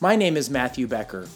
My 0.00 0.14
name 0.14 0.36
is 0.36 0.48
Matthew 0.48 0.86
Becker. 0.86 1.26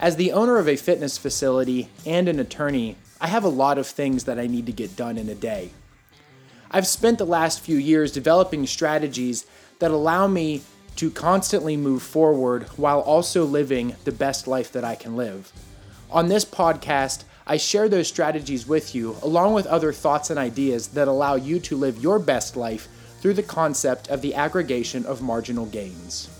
As 0.00 0.16
the 0.16 0.32
owner 0.32 0.58
of 0.58 0.68
a 0.68 0.74
fitness 0.74 1.16
facility 1.16 1.88
and 2.04 2.28
an 2.28 2.40
attorney, 2.40 2.96
I 3.20 3.28
have 3.28 3.44
a 3.44 3.48
lot 3.48 3.78
of 3.78 3.86
things 3.86 4.24
that 4.24 4.40
I 4.40 4.48
need 4.48 4.66
to 4.66 4.72
get 4.72 4.96
done 4.96 5.16
in 5.16 5.28
a 5.28 5.36
day. 5.36 5.70
I've 6.68 6.88
spent 6.88 7.18
the 7.18 7.24
last 7.24 7.60
few 7.60 7.76
years 7.76 8.10
developing 8.10 8.66
strategies 8.66 9.46
that 9.78 9.92
allow 9.92 10.26
me 10.26 10.62
to 10.96 11.12
constantly 11.12 11.76
move 11.76 12.02
forward 12.02 12.64
while 12.76 12.98
also 12.98 13.44
living 13.44 13.94
the 14.02 14.10
best 14.10 14.48
life 14.48 14.72
that 14.72 14.82
I 14.82 14.96
can 14.96 15.16
live. 15.16 15.52
On 16.10 16.26
this 16.26 16.44
podcast, 16.44 17.22
I 17.46 17.56
share 17.56 17.88
those 17.88 18.08
strategies 18.08 18.66
with 18.66 18.96
you, 18.96 19.14
along 19.22 19.54
with 19.54 19.66
other 19.66 19.92
thoughts 19.92 20.30
and 20.30 20.40
ideas 20.40 20.88
that 20.88 21.06
allow 21.06 21.36
you 21.36 21.60
to 21.60 21.76
live 21.76 22.02
your 22.02 22.18
best 22.18 22.56
life 22.56 22.88
through 23.20 23.34
the 23.34 23.44
concept 23.44 24.08
of 24.08 24.22
the 24.22 24.34
aggregation 24.34 25.06
of 25.06 25.22
marginal 25.22 25.66
gains. 25.66 26.35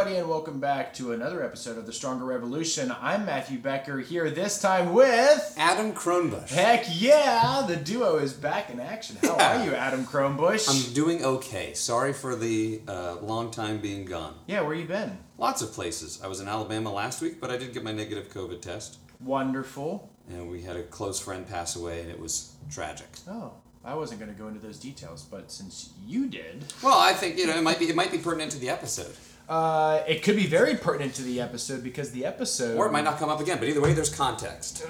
Everybody, 0.00 0.18
and 0.18 0.30
welcome 0.30 0.58
back 0.58 0.94
to 0.94 1.12
another 1.12 1.44
episode 1.44 1.76
of 1.76 1.84
the 1.84 1.92
Stronger 1.92 2.24
Revolution. 2.24 2.90
I'm 3.02 3.26
Matthew 3.26 3.58
Becker 3.58 3.98
here 3.98 4.30
this 4.30 4.58
time 4.58 4.94
with. 4.94 5.54
Adam 5.58 5.92
Kronbush. 5.92 6.48
Heck 6.50 6.86
yeah, 6.88 7.64
the 7.68 7.76
duo 7.76 8.16
is 8.16 8.32
back 8.32 8.70
in 8.70 8.80
action. 8.80 9.18
How 9.20 9.36
Yeah. 9.36 9.60
are 9.60 9.64
you, 9.66 9.74
Adam 9.74 10.06
Kronbush? 10.06 10.66
I'm 10.70 10.94
doing 10.94 11.22
okay. 11.22 11.74
Sorry 11.74 12.14
for 12.14 12.34
the 12.34 12.80
uh, 12.88 13.16
long 13.20 13.50
time 13.50 13.78
being 13.78 14.06
gone. 14.06 14.36
yeah, 14.46 14.62
where 14.62 14.74
you 14.74 14.86
been? 14.86 15.18
Lots 15.36 15.60
of 15.60 15.72
places. 15.72 16.18
I 16.24 16.28
was 16.28 16.40
in 16.40 16.48
Alabama 16.48 16.90
last 16.90 17.20
week, 17.20 17.38
but 17.38 17.50
I 17.50 17.58
did 17.58 17.74
get 17.74 17.84
my 17.84 17.92
negative 17.92 18.32
COVID 18.32 18.62
test. 18.62 18.96
Wonderful. 19.20 20.08
And 20.30 20.50
we 20.50 20.62
had 20.62 20.76
a 20.76 20.82
close 20.84 21.20
friend 21.20 21.46
pass 21.46 21.76
away, 21.76 22.00
and 22.00 22.10
it 22.10 22.18
was 22.18 22.54
tragic. 22.70 23.08
Oh, 23.28 23.52
I 23.84 23.94
wasn't 23.94 24.20
going 24.20 24.32
to 24.32 24.38
go 24.38 24.48
into 24.48 24.60
those 24.60 24.78
details, 24.78 25.24
but 25.30 25.52
since 25.52 25.90
you 26.06 26.26
did, 26.26 26.64
Well, 26.82 26.98
I 26.98 27.12
think 27.12 27.36
you 27.36 27.46
know 27.46 27.56
it 27.56 27.62
might 27.62 27.78
be 27.78 27.88
it 27.90 27.96
might 27.96 28.10
be 28.12 28.18
pertinent 28.18 28.52
to 28.52 28.58
the 28.58 28.70
episode, 28.70 29.14
uh, 29.50 30.04
it 30.06 30.22
could 30.22 30.36
be 30.36 30.46
very 30.46 30.76
pertinent 30.76 31.12
to 31.12 31.22
the 31.22 31.40
episode 31.40 31.82
because 31.82 32.12
the 32.12 32.24
episode. 32.24 32.76
or 32.76 32.86
it 32.86 32.92
might 32.92 33.02
not 33.02 33.18
come 33.18 33.28
up 33.28 33.40
again. 33.40 33.58
But 33.58 33.68
either 33.68 33.80
way, 33.80 33.92
there's 33.92 34.14
context. 34.14 34.86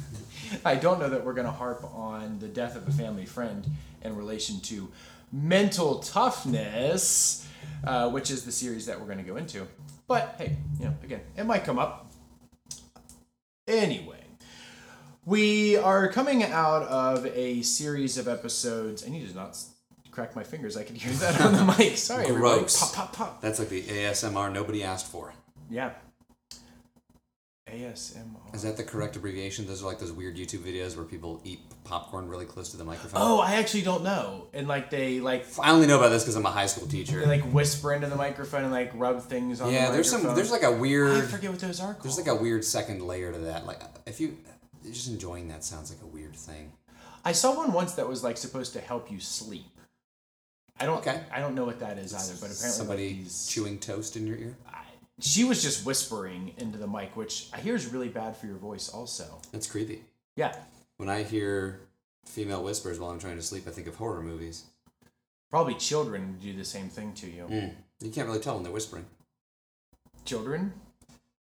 I 0.64 0.74
don't 0.74 0.98
know 0.98 1.08
that 1.08 1.24
we're 1.24 1.34
going 1.34 1.46
to 1.46 1.52
harp 1.52 1.84
on 1.84 2.40
the 2.40 2.48
death 2.48 2.74
of 2.74 2.86
a 2.88 2.90
family 2.90 3.24
friend 3.24 3.64
in 4.02 4.16
relation 4.16 4.58
to 4.62 4.90
mental 5.30 6.00
toughness, 6.00 7.46
uh, 7.84 8.10
which 8.10 8.32
is 8.32 8.44
the 8.44 8.50
series 8.50 8.86
that 8.86 8.98
we're 8.98 9.06
going 9.06 9.18
to 9.18 9.24
go 9.24 9.36
into. 9.36 9.68
But 10.08 10.34
hey, 10.36 10.56
you 10.80 10.86
know, 10.86 10.94
again, 11.04 11.20
it 11.36 11.44
might 11.44 11.62
come 11.62 11.78
up. 11.78 12.10
Anyway, 13.68 14.24
we 15.24 15.76
are 15.76 16.08
coming 16.10 16.42
out 16.42 16.82
of 16.82 17.24
a 17.26 17.62
series 17.62 18.18
of 18.18 18.26
episodes. 18.26 19.06
I 19.06 19.10
need 19.10 19.28
to 19.28 19.34
not 19.36 19.56
crack 20.12 20.36
my 20.36 20.44
fingers. 20.44 20.76
I 20.76 20.84
could 20.84 20.96
hear 20.96 21.12
that 21.14 21.40
on 21.40 21.54
the 21.54 21.74
mic. 21.76 21.96
Sorry, 21.96 22.26
everybody. 22.26 22.60
Gross. 22.60 22.78
Pop, 22.78 22.94
pop, 22.94 23.12
pop. 23.12 23.40
That's 23.40 23.58
like 23.58 23.68
the 23.70 23.82
ASMR 23.82 24.52
nobody 24.52 24.84
asked 24.84 25.06
for. 25.10 25.34
Yeah. 25.68 25.90
ASMR. 27.68 28.54
Is 28.54 28.62
that 28.62 28.76
the 28.76 28.84
correct 28.84 29.16
abbreviation? 29.16 29.66
Those 29.66 29.82
are 29.82 29.86
like 29.86 29.98
those 29.98 30.12
weird 30.12 30.36
YouTube 30.36 30.60
videos 30.60 30.94
where 30.94 31.06
people 31.06 31.40
eat 31.42 31.60
popcorn 31.84 32.28
really 32.28 32.44
close 32.44 32.68
to 32.70 32.76
the 32.76 32.84
microphone. 32.84 33.20
Oh, 33.22 33.40
I 33.40 33.54
actually 33.54 33.82
don't 33.82 34.04
know. 34.04 34.48
And 34.52 34.68
like 34.68 34.90
they 34.90 35.20
like 35.20 35.46
I 35.58 35.70
only 35.70 35.86
know 35.86 35.96
about 35.98 36.10
this 36.10 36.22
because 36.22 36.36
I'm 36.36 36.44
a 36.44 36.50
high 36.50 36.66
school 36.66 36.86
teacher. 36.86 37.20
They 37.20 37.26
like 37.26 37.44
whisper 37.44 37.94
into 37.94 38.08
the 38.08 38.16
microphone 38.16 38.64
and 38.64 38.72
like 38.72 38.90
rub 38.94 39.22
things 39.22 39.62
on. 39.62 39.72
yeah, 39.72 39.86
the 39.86 39.92
there's 39.94 40.10
some. 40.10 40.22
There's 40.34 40.50
like 40.50 40.64
a 40.64 40.72
weird. 40.72 41.16
I 41.16 41.20
forget 41.22 41.50
what 41.50 41.60
those 41.60 41.80
are 41.80 41.94
called. 41.94 42.04
There's 42.04 42.18
like 42.18 42.26
a 42.26 42.34
weird 42.34 42.62
second 42.64 43.00
layer 43.06 43.32
to 43.32 43.38
that. 43.38 43.64
Like 43.64 43.80
if 44.04 44.20
you 44.20 44.36
just 44.84 45.08
enjoying 45.08 45.48
that 45.48 45.64
sounds 45.64 45.90
like 45.90 46.02
a 46.02 46.06
weird 46.06 46.36
thing. 46.36 46.72
I 47.24 47.32
saw 47.32 47.56
one 47.56 47.72
once 47.72 47.94
that 47.94 48.08
was 48.08 48.22
like 48.22 48.36
supposed 48.36 48.74
to 48.74 48.80
help 48.80 49.10
you 49.10 49.20
sleep. 49.20 49.64
I 50.80 50.86
don't. 50.86 50.98
Okay. 50.98 51.20
I 51.32 51.40
don't 51.40 51.54
know 51.54 51.64
what 51.64 51.78
that 51.80 51.98
is 51.98 52.12
either, 52.14 52.32
but 52.40 52.50
apparently 52.50 52.68
somebody 52.68 53.08
like 53.08 53.16
these, 53.24 53.46
chewing 53.46 53.78
toast 53.78 54.16
in 54.16 54.26
your 54.26 54.36
ear. 54.36 54.56
I, 54.68 54.82
she 55.20 55.44
was 55.44 55.62
just 55.62 55.86
whispering 55.86 56.52
into 56.58 56.78
the 56.78 56.86
mic, 56.88 57.16
which 57.16 57.48
I 57.52 57.58
hear 57.60 57.74
is 57.74 57.86
really 57.92 58.08
bad 58.08 58.36
for 58.36 58.46
your 58.46 58.56
voice. 58.56 58.88
Also, 58.88 59.38
That's 59.52 59.66
creepy. 59.66 60.02
yeah, 60.36 60.56
When 60.96 61.08
I 61.08 61.22
hear 61.22 61.80
female 62.26 62.62
whispers 62.64 62.98
while 62.98 63.10
I'm 63.10 63.18
trying 63.18 63.36
to 63.36 63.42
sleep, 63.42 63.68
I 63.68 63.70
think 63.70 63.86
of 63.86 63.96
horror 63.96 64.22
movies. 64.22 64.64
probably 65.50 65.74
children 65.74 66.38
do 66.42 66.52
the 66.54 66.64
same 66.64 66.88
thing 66.88 67.12
to 67.14 67.26
you. 67.30 67.44
Mm. 67.48 67.72
You 68.00 68.10
can't 68.10 68.26
really 68.26 68.40
tell 68.40 68.54
when 68.54 68.64
they're 68.64 68.72
whispering. 68.72 69.04
Children? 70.24 70.72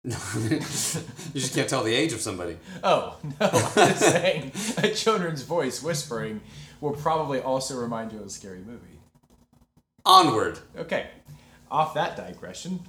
No, 0.03 0.17
you 0.39 0.59
just 0.59 1.55
can't 1.55 1.67
tell 1.69 1.83
the 1.83 1.95
age 1.95 2.13
of 2.13 2.21
somebody. 2.21 2.57
Oh 2.83 3.17
no! 3.39 3.47
I'm 3.49 3.89
just 3.89 3.99
saying, 4.01 4.51
a 4.77 4.89
children's 4.89 5.41
voice 5.41 5.81
whispering 5.81 6.41
will 6.81 6.93
probably 6.93 7.39
also 7.41 7.75
remind 7.79 8.11
you 8.11 8.19
of 8.19 8.27
a 8.27 8.29
scary 8.29 8.59
movie. 8.59 8.94
Onward. 10.05 10.59
Okay, 10.77 11.07
off 11.71 11.93
that 11.95 12.15
digression, 12.15 12.79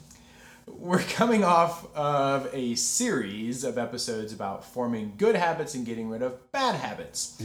we're 0.66 0.98
coming 1.00 1.44
off 1.44 1.86
of 1.96 2.48
a 2.52 2.74
series 2.74 3.64
of 3.64 3.78
episodes 3.78 4.32
about 4.32 4.64
forming 4.64 5.14
good 5.16 5.34
habits 5.36 5.74
and 5.74 5.86
getting 5.86 6.10
rid 6.10 6.22
of 6.22 6.50
bad 6.52 6.74
habits. 6.74 7.40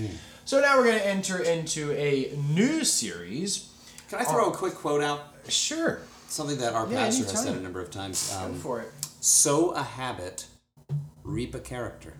So 0.45 0.59
now 0.59 0.77
we're 0.77 0.85
going 0.85 0.99
to 0.99 1.07
enter 1.07 1.39
into 1.39 1.91
a 1.93 2.35
new 2.49 2.83
series. 2.83 3.69
Can 4.09 4.19
I 4.19 4.23
throw 4.23 4.49
a 4.49 4.53
quick 4.53 4.73
quote 4.75 5.01
out? 5.01 5.33
Sure, 5.47 6.01
Something 6.27 6.57
that 6.59 6.73
our 6.73 6.87
Yeah, 6.91 7.05
pastor 7.05 7.23
has 7.25 7.43
said 7.43 7.55
a 7.55 7.59
number 7.61 7.79
of 7.81 7.91
times. 7.91 8.29
go 8.33 8.45
Um, 8.45 8.55
for 8.59 8.81
it. 8.81 8.91
sow 9.21 9.71
a 9.71 9.83
habit, 9.83 10.47
reap 11.23 11.53
a 11.55 11.59
character. 11.59 12.15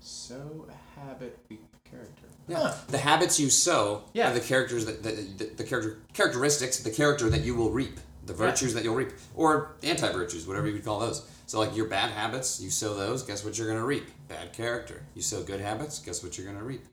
So 0.00 0.66
a 0.68 1.00
habit, 1.00 1.38
reap 1.50 1.64
a 1.84 1.88
character. 1.88 2.25
Yeah. 2.48 2.58
Huh. 2.58 2.74
The 2.88 2.98
habits 2.98 3.40
you 3.40 3.50
sow 3.50 4.04
Yeah. 4.14 4.30
are 4.30 4.34
the 4.34 4.40
characters 4.40 4.86
that 4.86 5.02
the, 5.02 5.10
the, 5.12 5.44
the 5.56 5.64
character 5.64 5.98
characteristics, 6.14 6.78
the 6.78 6.90
character 6.90 7.28
that 7.30 7.42
you 7.42 7.54
will 7.54 7.70
reap, 7.70 7.98
the 8.24 8.34
virtues 8.34 8.74
that 8.74 8.84
you'll 8.84 8.94
reap, 8.94 9.12
or 9.34 9.72
anti 9.82 10.10
virtues, 10.12 10.46
whatever 10.46 10.66
you 10.66 10.74
would 10.74 10.84
call 10.84 11.00
those. 11.00 11.28
So 11.46 11.58
like 11.58 11.76
your 11.76 11.86
bad 11.86 12.10
habits, 12.10 12.60
you 12.60 12.70
sow 12.70 12.94
those. 12.94 13.22
Guess 13.22 13.44
what 13.44 13.56
you're 13.58 13.68
gonna 13.68 13.84
reap? 13.84 14.06
Bad 14.28 14.52
character. 14.52 15.02
You 15.14 15.22
sow 15.22 15.42
good 15.42 15.60
habits. 15.60 15.98
Guess 16.00 16.22
what 16.22 16.36
you're 16.36 16.46
gonna 16.46 16.64
reap? 16.64 16.84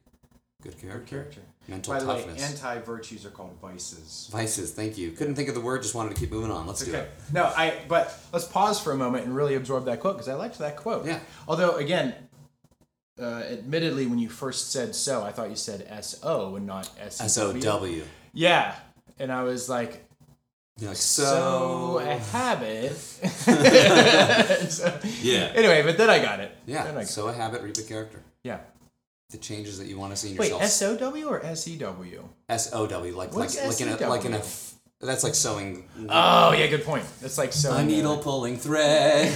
Good 0.62 0.80
character. 0.80 1.18
character. 1.18 1.42
Mental 1.68 1.94
By 1.94 2.00
the 2.00 2.08
way, 2.08 2.16
toughness. 2.24 2.52
anti 2.52 2.80
virtues 2.80 3.26
are 3.26 3.30
called 3.32 3.58
vices. 3.62 4.30
Vices. 4.32 4.72
Thank 4.72 4.98
you. 4.98 5.12
Couldn't 5.12 5.36
think 5.36 5.50
of 5.50 5.56
the 5.56 5.62
word. 5.62 5.82
Just 5.82 5.96
wanted 5.96 6.14
to 6.14 6.20
keep 6.20 6.32
moving 6.32 6.52
on. 6.52 6.68
Let's 6.68 6.84
do 6.86 6.94
it. 6.94 7.10
No, 7.32 7.46
I. 7.46 7.80
But 7.88 8.18
let's 8.32 8.46
pause 8.46 8.80
for 8.80 8.92
a 8.92 8.96
moment 8.98 9.26
and 9.26 9.36
really 9.36 9.56
absorb 9.56 9.86
that 9.86 10.00
quote 10.00 10.16
because 10.16 10.30
I 10.30 10.34
liked 10.36 10.58
that 10.60 10.76
quote. 10.78 11.06
Yeah. 11.06 11.20
Although, 11.48 11.76
again, 11.78 12.14
uh, 13.22 13.44
admittedly, 13.50 14.06
when 14.08 14.20
you 14.20 14.30
first 14.30 14.72
said 14.72 14.96
so, 14.96 15.24
I 15.24 15.32
thought 15.32 15.50
you 15.50 15.56
said 15.56 15.86
S 15.90 16.20
O 16.24 16.56
and 16.56 16.66
not 16.66 16.90
S 17.00 17.22
S 17.22 17.38
O 17.38 17.54
W. 17.54 18.04
Yeah, 18.34 18.76
and 19.20 19.32
I 19.32 19.44
was 19.44 19.70
like, 19.70 20.06
like 20.82 20.96
so, 20.96 21.24
so. 21.24 22.00
a 22.00 22.16
habit. 22.18 22.92
So- 24.70 25.00
Yeah. 25.22 25.52
Anyway, 25.56 25.84
but 25.84 25.98
then 25.98 26.10
I 26.10 26.20
got 26.20 26.40
it. 26.40 26.52
Then 26.66 26.78
I 26.78 26.86
Yeah. 26.86 26.94
got- 26.94 27.08
Sow 27.08 27.28
a 27.28 27.34
habit, 27.34 27.62
reap 27.62 27.78
a 27.78 27.84
character. 27.84 28.22
yeah. 28.44 28.60
The 29.30 29.38
changes 29.40 29.80
that 29.80 29.88
you 29.88 29.98
want 29.98 30.12
to 30.14 30.18
see 30.18 30.32
in 30.32 30.38
Wait, 30.38 30.48
yourself. 30.52 30.62
S 30.64 30.82
O 30.84 30.96
W 30.98 31.28
or 31.28 31.44
S 31.44 31.68
E 31.68 31.76
W? 31.78 32.28
S 32.50 32.72
O 32.74 32.86
W. 32.86 33.16
Like 33.16 33.34
What's 33.34 33.56
like 33.58 33.68
like 33.68 33.82
in 33.82 33.88
a 33.90 34.10
like 34.10 34.26
in 34.26 34.34
a. 34.36 34.42
That's 35.04 35.24
like 35.24 35.36
sewing. 35.36 35.84
Oh 36.10 36.54
yeah, 36.54 36.68
good 36.68 36.84
point. 36.84 37.06
It's 37.22 37.38
like 37.38 37.52
sewing. 37.54 37.82
A 37.82 37.84
needle 37.84 38.18
pulling 38.18 38.58
thread. 38.58 39.36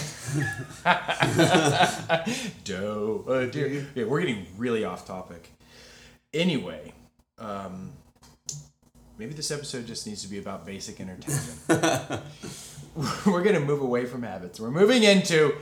Doe, 2.63 3.25
uh, 3.27 3.45
dear. 3.45 3.85
Yeah, 3.93 4.05
we're 4.05 4.21
getting 4.21 4.47
really 4.57 4.85
off 4.85 5.05
topic. 5.05 5.51
Anyway, 6.33 6.93
um, 7.37 7.91
maybe 9.17 9.33
this 9.33 9.51
episode 9.51 9.87
just 9.87 10.07
needs 10.07 10.21
to 10.21 10.29
be 10.29 10.39
about 10.39 10.65
basic 10.65 11.01
entertainment. 11.01 11.59
we're 13.25 13.43
going 13.43 13.55
to 13.55 13.61
move 13.61 13.81
away 13.81 14.05
from 14.05 14.23
habits. 14.23 14.59
We're 14.59 14.71
moving 14.71 15.03
into 15.03 15.55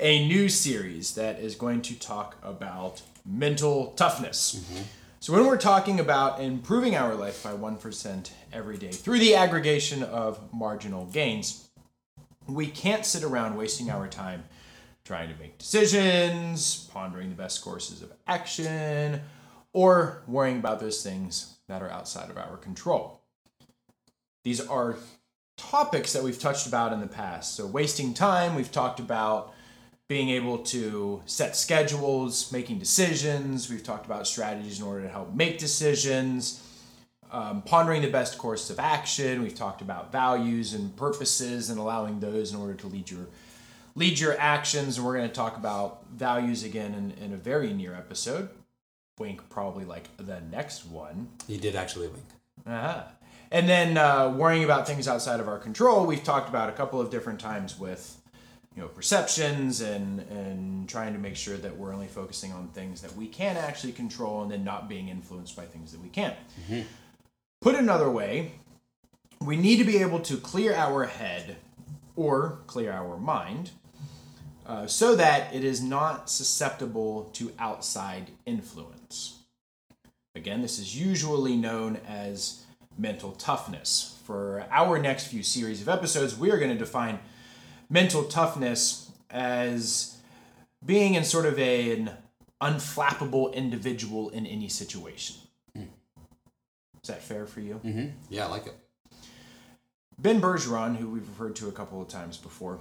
a 0.00 0.26
new 0.26 0.48
series 0.48 1.14
that 1.14 1.40
is 1.40 1.54
going 1.54 1.82
to 1.82 1.98
talk 1.98 2.36
about 2.42 3.02
mental 3.26 3.92
toughness. 3.96 4.64
So, 5.20 5.32
when 5.32 5.46
we're 5.46 5.56
talking 5.56 5.98
about 5.98 6.40
improving 6.40 6.94
our 6.94 7.12
life 7.16 7.42
by 7.42 7.50
1% 7.50 8.30
every 8.52 8.78
day 8.78 8.92
through 8.92 9.18
the 9.18 9.34
aggregation 9.34 10.04
of 10.04 10.52
marginal 10.52 11.06
gains, 11.06 11.68
we 12.46 12.68
can't 12.68 13.04
sit 13.04 13.24
around 13.24 13.56
wasting 13.56 13.90
our 13.90 14.06
time 14.06 14.44
trying 15.04 15.28
to 15.28 15.40
make 15.40 15.58
decisions, 15.58 16.88
pondering 16.92 17.30
the 17.30 17.34
best 17.34 17.62
courses 17.62 18.00
of 18.00 18.12
action, 18.28 19.20
or 19.72 20.22
worrying 20.28 20.60
about 20.60 20.78
those 20.78 21.02
things 21.02 21.56
that 21.66 21.82
are 21.82 21.90
outside 21.90 22.30
of 22.30 22.38
our 22.38 22.56
control. 22.56 23.20
These 24.44 24.60
are 24.60 24.94
topics 25.56 26.12
that 26.12 26.22
we've 26.22 26.38
touched 26.38 26.68
about 26.68 26.92
in 26.92 27.00
the 27.00 27.08
past. 27.08 27.56
So, 27.56 27.66
wasting 27.66 28.14
time, 28.14 28.54
we've 28.54 28.70
talked 28.70 29.00
about 29.00 29.52
being 30.08 30.30
able 30.30 30.58
to 30.58 31.20
set 31.26 31.54
schedules, 31.54 32.50
making 32.50 32.78
decisions. 32.78 33.70
We've 33.70 33.82
talked 33.82 34.06
about 34.06 34.26
strategies 34.26 34.80
in 34.80 34.86
order 34.86 35.02
to 35.02 35.08
help 35.08 35.34
make 35.34 35.58
decisions, 35.58 36.64
um, 37.30 37.60
pondering 37.60 38.00
the 38.00 38.10
best 38.10 38.38
course 38.38 38.70
of 38.70 38.80
action. 38.80 39.42
We've 39.42 39.54
talked 39.54 39.82
about 39.82 40.10
values 40.10 40.72
and 40.72 40.96
purposes 40.96 41.68
and 41.68 41.78
allowing 41.78 42.20
those 42.20 42.54
in 42.54 42.58
order 42.58 42.72
to 42.74 42.86
lead 42.86 43.10
your 43.10 43.26
lead 43.94 44.18
your 44.18 44.38
actions. 44.38 44.96
And 44.96 45.06
we're 45.06 45.16
going 45.16 45.28
to 45.28 45.34
talk 45.34 45.58
about 45.58 46.06
values 46.14 46.64
again 46.64 46.94
in, 46.94 47.22
in 47.22 47.32
a 47.34 47.36
very 47.36 47.74
near 47.74 47.94
episode. 47.94 48.48
Wink, 49.18 49.46
probably 49.50 49.84
like 49.84 50.16
the 50.16 50.40
next 50.40 50.86
one. 50.86 51.28
You 51.48 51.58
did 51.58 51.76
actually 51.76 52.08
wink. 52.08 52.24
Uh-huh. 52.66 53.02
And 53.50 53.68
then 53.68 53.98
uh, 53.98 54.30
worrying 54.30 54.64
about 54.64 54.86
things 54.86 55.08
outside 55.08 55.40
of 55.40 55.48
our 55.48 55.58
control, 55.58 56.06
we've 56.06 56.22
talked 56.22 56.48
about 56.48 56.68
a 56.68 56.72
couple 56.72 57.00
of 57.00 57.10
different 57.10 57.40
times 57.40 57.78
with 57.78 58.16
you 58.78 58.84
know 58.84 58.90
perceptions 58.90 59.80
and 59.80 60.20
and 60.30 60.88
trying 60.88 61.12
to 61.12 61.18
make 61.18 61.34
sure 61.34 61.56
that 61.56 61.76
we're 61.76 61.92
only 61.92 62.06
focusing 62.06 62.52
on 62.52 62.68
things 62.68 63.00
that 63.00 63.12
we 63.16 63.26
can 63.26 63.56
actually 63.56 63.92
control 63.92 64.42
and 64.42 64.52
then 64.52 64.62
not 64.62 64.88
being 64.88 65.08
influenced 65.08 65.56
by 65.56 65.64
things 65.64 65.90
that 65.90 66.00
we 66.00 66.08
can't. 66.08 66.36
Put 67.60 67.74
another 67.74 68.08
way, 68.08 68.52
we 69.40 69.56
need 69.56 69.78
to 69.78 69.84
be 69.84 69.98
able 69.98 70.20
to 70.20 70.36
clear 70.36 70.74
our 70.74 71.06
head 71.06 71.56
or 72.14 72.60
clear 72.68 72.92
our 72.92 73.16
mind 73.16 73.72
uh, 74.64 74.86
so 74.86 75.16
that 75.16 75.52
it 75.52 75.64
is 75.64 75.82
not 75.82 76.30
susceptible 76.30 77.30
to 77.32 77.50
outside 77.58 78.30
influence. 78.46 79.40
Again, 80.36 80.62
this 80.62 80.78
is 80.78 80.96
usually 80.96 81.56
known 81.56 81.98
as 82.06 82.62
mental 82.96 83.32
toughness. 83.32 84.20
For 84.24 84.66
our 84.70 85.00
next 85.00 85.26
few 85.26 85.42
series 85.42 85.82
of 85.82 85.88
episodes, 85.88 86.38
we 86.38 86.52
are 86.52 86.58
going 86.58 86.70
to 86.70 86.78
define 86.78 87.18
mental 87.90 88.24
toughness 88.24 89.10
as 89.30 90.16
being 90.84 91.14
in 91.14 91.24
sort 91.24 91.46
of 91.46 91.58
an 91.58 92.10
unflappable 92.60 93.52
individual 93.54 94.30
in 94.30 94.46
any 94.46 94.68
situation. 94.68 95.36
Is 95.74 97.08
that 97.08 97.22
fair 97.22 97.46
for 97.46 97.60
you? 97.60 97.80
Mm-hmm. 97.84 98.06
Yeah, 98.28 98.46
I 98.46 98.48
like 98.48 98.66
it. 98.66 98.74
Ben 100.18 100.40
Bergeron, 100.40 100.96
who 100.96 101.08
we've 101.08 101.28
referred 101.28 101.54
to 101.56 101.68
a 101.68 101.72
couple 101.72 102.02
of 102.02 102.08
times 102.08 102.36
before, 102.36 102.80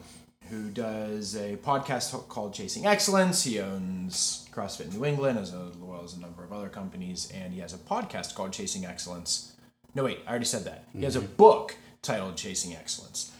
who 0.49 0.69
does 0.69 1.35
a 1.35 1.55
podcast 1.57 2.27
called 2.27 2.53
Chasing 2.53 2.85
Excellence. 2.85 3.43
He 3.43 3.59
owns 3.59 4.47
CrossFit 4.51 4.93
New 4.93 5.05
England 5.05 5.37
as 5.37 5.53
well 5.53 6.01
as 6.03 6.13
a 6.15 6.19
number 6.19 6.43
of 6.43 6.51
other 6.51 6.67
companies, 6.67 7.31
and 7.33 7.53
he 7.53 7.59
has 7.59 7.73
a 7.73 7.77
podcast 7.77 8.33
called 8.33 8.53
Chasing 8.53 8.85
Excellence. 8.85 9.55
No, 9.93 10.03
wait, 10.03 10.19
I 10.25 10.31
already 10.31 10.45
said 10.45 10.65
that. 10.65 10.85
He 10.93 11.03
has 11.03 11.15
a 11.15 11.21
book 11.21 11.75
titled 12.01 12.37
Chasing 12.37 12.75
Excellence. 12.75 13.31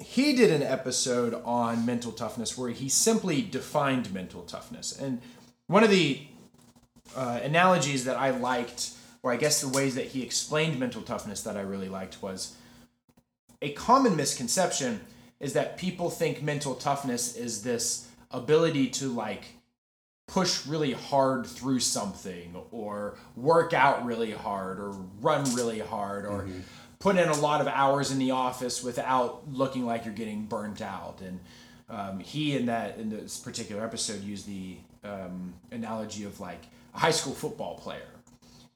He 0.00 0.34
did 0.34 0.50
an 0.50 0.62
episode 0.62 1.34
on 1.44 1.84
mental 1.84 2.12
toughness 2.12 2.56
where 2.56 2.70
he 2.70 2.88
simply 2.88 3.42
defined 3.42 4.12
mental 4.12 4.42
toughness. 4.42 4.98
And 4.98 5.20
one 5.66 5.84
of 5.84 5.90
the 5.90 6.20
uh, 7.14 7.40
analogies 7.42 8.04
that 8.06 8.16
I 8.16 8.30
liked, 8.30 8.90
or 9.22 9.32
I 9.32 9.36
guess 9.36 9.60
the 9.60 9.68
ways 9.68 9.94
that 9.94 10.06
he 10.06 10.22
explained 10.22 10.78
mental 10.78 11.02
toughness 11.02 11.42
that 11.42 11.56
I 11.56 11.60
really 11.60 11.88
liked, 11.88 12.22
was 12.22 12.56
a 13.62 13.72
common 13.72 14.16
misconception 14.16 15.00
is 15.38 15.52
that 15.52 15.76
people 15.76 16.10
think 16.10 16.42
mental 16.42 16.74
toughness 16.74 17.36
is 17.36 17.62
this 17.62 18.08
ability 18.30 18.88
to 18.88 19.12
like 19.12 19.44
push 20.26 20.66
really 20.66 20.92
hard 20.92 21.46
through 21.46 21.80
something 21.80 22.54
or 22.70 23.16
work 23.36 23.72
out 23.72 24.04
really 24.04 24.30
hard 24.30 24.78
or 24.78 24.90
run 25.20 25.42
really 25.54 25.80
hard 25.80 26.24
or 26.24 26.46
put 27.00 27.16
in 27.16 27.28
a 27.28 27.36
lot 27.36 27.60
of 27.60 27.66
hours 27.66 28.12
in 28.12 28.18
the 28.18 28.30
office 28.30 28.84
without 28.84 29.50
looking 29.50 29.84
like 29.86 30.04
you're 30.04 30.14
getting 30.14 30.44
burnt 30.44 30.82
out. 30.82 31.20
And 31.22 31.40
um, 31.88 32.20
he 32.20 32.56
in 32.56 32.66
that 32.66 32.98
in 32.98 33.08
this 33.08 33.38
particular 33.38 33.82
episode 33.82 34.22
used 34.22 34.46
the 34.46 34.76
um, 35.02 35.54
analogy 35.72 36.24
of 36.24 36.38
like 36.38 36.62
a 36.94 36.98
high 36.98 37.10
school 37.10 37.32
football 37.32 37.74
player. 37.76 38.06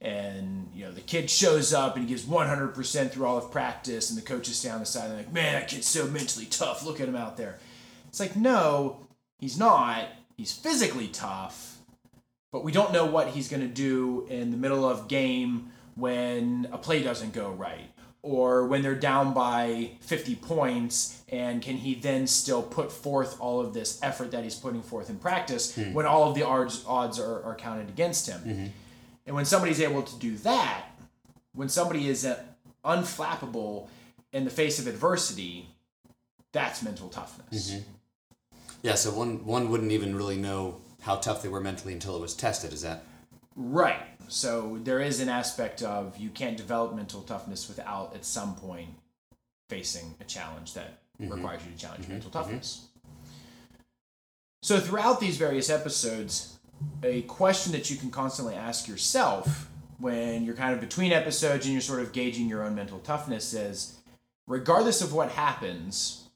And 0.00 0.69
you 0.75 0.85
know 0.85 0.93
the 0.93 1.00
kid 1.03 1.31
shows 1.31 1.73
up 1.73 1.97
and 1.97 2.05
he 2.05 2.09
gives 2.09 2.25
100% 2.25 3.11
through 3.11 3.26
all 3.26 3.38
of 3.38 3.50
practice 3.50 4.11
and 4.11 4.19
the 4.19 4.25
coach 4.25 4.49
is 4.49 4.62
down 4.62 4.81
the 4.81 4.87
side 4.87 5.09
and 5.09 5.17
like 5.17 5.32
man 5.32 5.55
that 5.55 5.69
kid's 5.69 5.87
so 5.87 6.06
mentally 6.06 6.47
tough. 6.47 6.85
Look 6.85 7.00
at 7.00 7.09
him 7.09 7.17
out 7.17 7.37
there. 7.37 7.59
It's 8.09 8.20
like 8.20 8.37
no 8.37 9.06
he's 9.38 9.59
not. 9.59 10.06
He's 10.37 10.53
physically 10.53 11.09
tough 11.09 11.79
but 12.53 12.65
we 12.65 12.73
don't 12.73 12.93
know 12.93 13.05
what 13.05 13.29
he's 13.29 13.49
going 13.49 13.62
to 13.62 13.69
do 13.69 14.27
in 14.31 14.50
the 14.50 14.56
middle 14.56 14.88
of 14.88 15.09
game 15.09 15.73
when 15.97 16.69
a 16.73 16.79
play 16.79 17.03
doesn't 17.03 17.32
go 17.32 17.50
right 17.50 17.91
or 18.25 18.67
when 18.67 18.81
they're 18.81 18.94
down 18.94 19.35
by 19.35 19.91
50 20.00 20.37
points 20.37 21.23
and 21.29 21.61
can 21.61 21.76
he 21.76 21.94
then 21.94 22.26
still 22.26 22.62
put 22.62 22.91
forth 22.91 23.38
all 23.38 23.61
of 23.61 23.75
this 23.75 24.00
effort 24.03 24.31
that 24.31 24.43
he's 24.43 24.55
putting 24.55 24.81
forth 24.81 25.11
in 25.11 25.19
practice 25.19 25.75
hmm. 25.75 25.93
when 25.93 26.06
all 26.06 26.29
of 26.31 26.35
the 26.35 26.43
odds, 26.43 26.82
odds 26.88 27.21
are, 27.21 27.43
are 27.44 27.55
counted 27.55 27.88
against 27.91 28.26
him 28.26 28.41
mm-hmm. 28.41 28.67
and 29.26 29.37
when 29.37 29.44
somebody's 29.44 29.81
able 29.81 30.03
to 30.03 30.19
do 30.19 30.37
that, 30.38 30.87
when 31.53 31.69
somebody 31.69 32.09
is 32.09 32.25
uh, 32.25 32.43
unflappable 32.85 33.88
in 34.32 34.44
the 34.44 34.50
face 34.50 34.79
of 34.79 34.87
adversity, 34.87 35.69
that's 36.53 36.82
mental 36.82 37.09
toughness. 37.09 37.70
Mm-hmm. 37.70 37.82
Yeah, 38.82 38.94
so 38.97 39.12
one 39.12 39.44
one 39.44 39.70
wouldn't 39.70 39.93
even 39.93 40.15
really 40.15 40.37
know 40.37 40.81
how 41.03 41.17
tough 41.17 41.43
they 41.43 41.49
were 41.49 41.61
mentally 41.61 41.93
until 41.93 42.17
it 42.17 42.20
was 42.20 42.35
tested. 42.35 42.73
Is 42.73 42.82
that? 42.82 43.05
Right. 43.56 44.03
So 44.29 44.79
there 44.83 45.01
is 45.01 45.21
an 45.21 45.29
aspect 45.29 45.83
of 45.83 46.17
you 46.19 46.31
can't 46.31 46.56
develop 46.56 46.95
mental 46.95 47.23
toughness 47.23 47.69
without 47.69 48.15
at 48.15 48.25
some 48.25 48.55
point 48.56 48.91
facing 49.69 50.15
a 50.21 50.25
challenge 50.25 50.75
that 50.75 50.99
mm-hmm. 51.21 51.33
requires 51.33 51.62
you 51.65 51.73
to 51.73 51.79
challenge 51.79 52.05
your 52.06 52.12
mental 52.12 52.31
mm-hmm. 52.31 52.39
toughness. 52.39 52.89
So 54.62 54.81
throughout 54.81 55.21
these 55.21 55.37
various 55.37 55.69
episodes, 55.69 56.59
a 57.03 57.23
question 57.23 57.73
that 57.73 57.91
you 57.91 57.97
can 57.97 58.11
constantly 58.11 58.55
ask 58.55 58.89
yourself 58.89 59.69
when 59.99 60.45
you're 60.45 60.56
kind 60.56 60.75
of 60.75 60.81
between 60.81 61.12
episodes 61.12 61.67
and 61.67 61.73
you're 61.73 61.83
sort 61.83 62.01
of 62.01 62.12
gauging 62.12 62.49
your 62.49 62.65
own 62.65 62.75
mental 62.75 62.99
toughness 62.99 63.53
is 63.55 63.99
regardless 64.47 65.01
of 65.01 65.12
what 65.12 65.31
happens, 65.31 66.29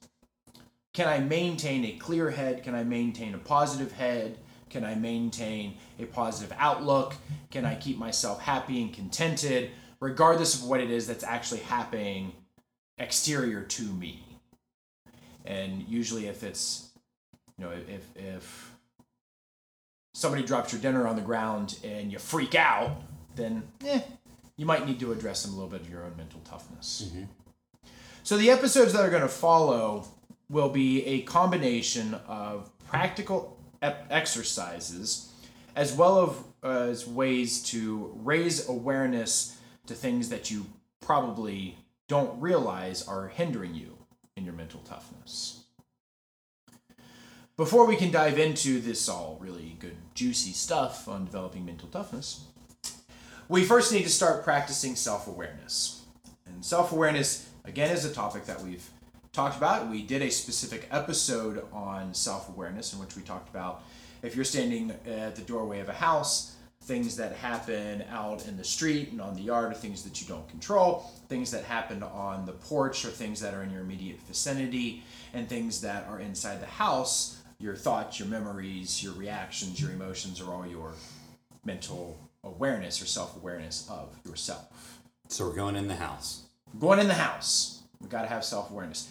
can 0.93 1.07
I 1.07 1.19
maintain 1.19 1.85
a 1.85 1.91
clear 1.93 2.31
head? 2.31 2.63
Can 2.63 2.75
I 2.75 2.83
maintain 2.83 3.33
a 3.33 3.37
positive 3.37 3.91
head? 3.93 4.37
Can 4.69 4.83
I 4.83 4.95
maintain 4.95 5.75
a 5.99 6.05
positive 6.05 6.55
outlook? 6.59 7.15
Can 7.51 7.65
I 7.65 7.75
keep 7.75 7.97
myself 7.97 8.41
happy 8.41 8.81
and 8.81 8.93
contented, 8.93 9.71
regardless 9.99 10.55
of 10.55 10.67
what 10.67 10.79
it 10.79 10.91
is 10.91 11.07
that's 11.07 11.23
actually 11.23 11.61
happening 11.61 12.33
exterior 12.97 13.63
to 13.63 13.83
me? 13.83 14.23
And 15.45 15.87
usually, 15.87 16.27
if 16.27 16.43
it's, 16.43 16.89
you 17.57 17.65
know, 17.65 17.71
if, 17.71 18.07
if 18.15 18.71
somebody 20.13 20.43
drops 20.43 20.71
your 20.71 20.81
dinner 20.81 21.07
on 21.07 21.15
the 21.15 21.21
ground 21.21 21.79
and 21.83 22.11
you 22.11 22.19
freak 22.19 22.55
out, 22.55 23.01
then 23.35 23.63
eh, 23.85 24.01
you 24.57 24.65
might 24.65 24.85
need 24.85 24.99
to 24.99 25.11
address 25.11 25.41
some 25.41 25.51
a 25.51 25.55
little 25.55 25.69
bit 25.69 25.81
of 25.81 25.89
your 25.89 26.03
own 26.03 26.15
mental 26.17 26.41
toughness. 26.41 27.09
So 28.23 28.37
the 28.37 28.51
episodes 28.51 28.93
that 28.93 29.03
are 29.03 29.09
going 29.09 29.21
to 29.21 29.27
follow 29.27 30.05
will 30.49 30.69
be 30.69 31.05
a 31.05 31.21
combination 31.21 32.15
of 32.27 32.69
practical 32.87 33.58
exercises 33.81 35.31
as 35.75 35.93
well 35.93 36.17
of, 36.17 36.43
uh, 36.63 36.89
as 36.89 37.07
ways 37.07 37.61
to 37.63 38.11
raise 38.23 38.67
awareness 38.67 39.57
to 39.87 39.93
things 39.93 40.29
that 40.29 40.51
you 40.51 40.65
probably 40.99 41.77
don't 42.07 42.39
realize 42.41 43.07
are 43.07 43.29
hindering 43.29 43.75
you 43.75 43.97
in 44.35 44.43
your 44.43 44.53
mental 44.53 44.81
toughness. 44.81 45.63
Before 47.55 47.85
we 47.85 47.95
can 47.97 48.11
dive 48.11 48.39
into 48.39 48.79
this 48.79 49.09
all 49.09 49.37
really 49.41 49.75
good, 49.79 49.97
juicy 50.13 50.51
stuff 50.51 51.07
on 51.07 51.25
developing 51.25 51.65
mental 51.65 51.89
toughness, 51.89 52.45
we 53.49 53.65
first 53.65 53.91
need 53.91 54.03
to 54.03 54.09
start 54.09 54.43
practicing 54.43 54.95
self 54.95 55.27
awareness. 55.27 56.03
And 56.45 56.63
self 56.63 56.91
awareness, 56.91 57.49
again, 57.65 57.91
is 57.91 58.05
a 58.05 58.13
topic 58.13 58.45
that 58.45 58.61
we've 58.61 58.89
talked 59.33 59.57
about. 59.57 59.89
We 59.89 60.01
did 60.01 60.21
a 60.21 60.31
specific 60.31 60.87
episode 60.91 61.65
on 61.71 62.13
self 62.13 62.49
awareness 62.49 62.93
in 62.93 62.99
which 62.99 63.15
we 63.15 63.21
talked 63.21 63.49
about 63.49 63.83
if 64.21 64.35
you're 64.35 64.45
standing 64.45 64.91
at 65.07 65.35
the 65.35 65.41
doorway 65.41 65.79
of 65.79 65.89
a 65.89 65.93
house, 65.93 66.55
things 66.83 67.15
that 67.17 67.33
happen 67.33 68.03
out 68.11 68.47
in 68.47 68.57
the 68.57 68.63
street 68.63 69.11
and 69.11 69.21
on 69.21 69.35
the 69.35 69.41
yard 69.41 69.71
are 69.71 69.75
things 69.75 70.03
that 70.03 70.21
you 70.21 70.27
don't 70.27 70.47
control, 70.49 71.11
things 71.27 71.51
that 71.51 71.63
happen 71.63 72.01
on 72.03 72.45
the 72.45 72.51
porch 72.51 73.05
are 73.05 73.09
things 73.09 73.39
that 73.41 73.53
are 73.53 73.63
in 73.63 73.69
your 73.69 73.81
immediate 73.81 74.19
vicinity, 74.27 75.03
and 75.33 75.47
things 75.47 75.81
that 75.81 76.07
are 76.09 76.19
inside 76.19 76.61
the 76.61 76.65
house, 76.65 77.41
your 77.59 77.75
thoughts, 77.75 78.19
your 78.19 78.27
memories, 78.27 79.03
your 79.03 79.13
reactions, 79.13 79.81
your 79.81 79.91
emotions 79.91 80.41
are 80.41 80.51
all 80.53 80.65
your 80.65 80.93
mental 81.65 82.17
awareness 82.43 83.01
or 83.01 83.05
self 83.05 83.35
awareness 83.35 83.87
of 83.89 84.17
yourself. 84.25 84.99
So 85.27 85.47
we're 85.47 85.55
going 85.55 85.75
in 85.75 85.87
the 85.87 85.95
house. 85.95 86.43
Going 86.79 86.99
in 86.99 87.07
the 87.07 87.13
house, 87.13 87.78
we 88.01 88.09
got 88.09 88.21
to 88.21 88.27
have 88.27 88.43
self 88.43 88.71
awareness. 88.71 89.09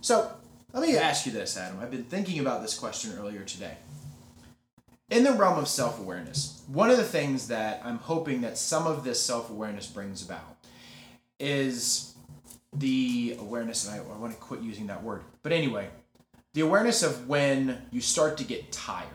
So 0.00 0.30
let 0.72 0.86
me 0.86 0.96
ask 0.96 1.26
you 1.26 1.32
this, 1.32 1.56
Adam. 1.56 1.78
I've 1.80 1.90
been 1.90 2.04
thinking 2.04 2.38
about 2.40 2.62
this 2.62 2.78
question 2.78 3.12
earlier 3.18 3.42
today. 3.42 3.76
In 5.10 5.24
the 5.24 5.32
realm 5.32 5.58
of 5.58 5.68
self 5.68 5.98
awareness, 5.98 6.62
one 6.66 6.90
of 6.90 6.96
the 6.96 7.04
things 7.04 7.48
that 7.48 7.80
I'm 7.84 7.98
hoping 7.98 8.42
that 8.42 8.58
some 8.58 8.86
of 8.86 9.04
this 9.04 9.20
self 9.20 9.50
awareness 9.50 9.86
brings 9.86 10.24
about 10.24 10.56
is 11.40 12.14
the 12.72 13.36
awareness, 13.40 13.88
and 13.88 14.00
I, 14.00 14.04
I 14.04 14.18
want 14.18 14.32
to 14.32 14.38
quit 14.38 14.60
using 14.60 14.88
that 14.88 15.02
word. 15.02 15.22
But 15.42 15.52
anyway, 15.52 15.88
the 16.54 16.60
awareness 16.60 17.02
of 17.02 17.28
when 17.28 17.82
you 17.90 18.00
start 18.00 18.36
to 18.38 18.44
get 18.44 18.70
tired. 18.70 19.06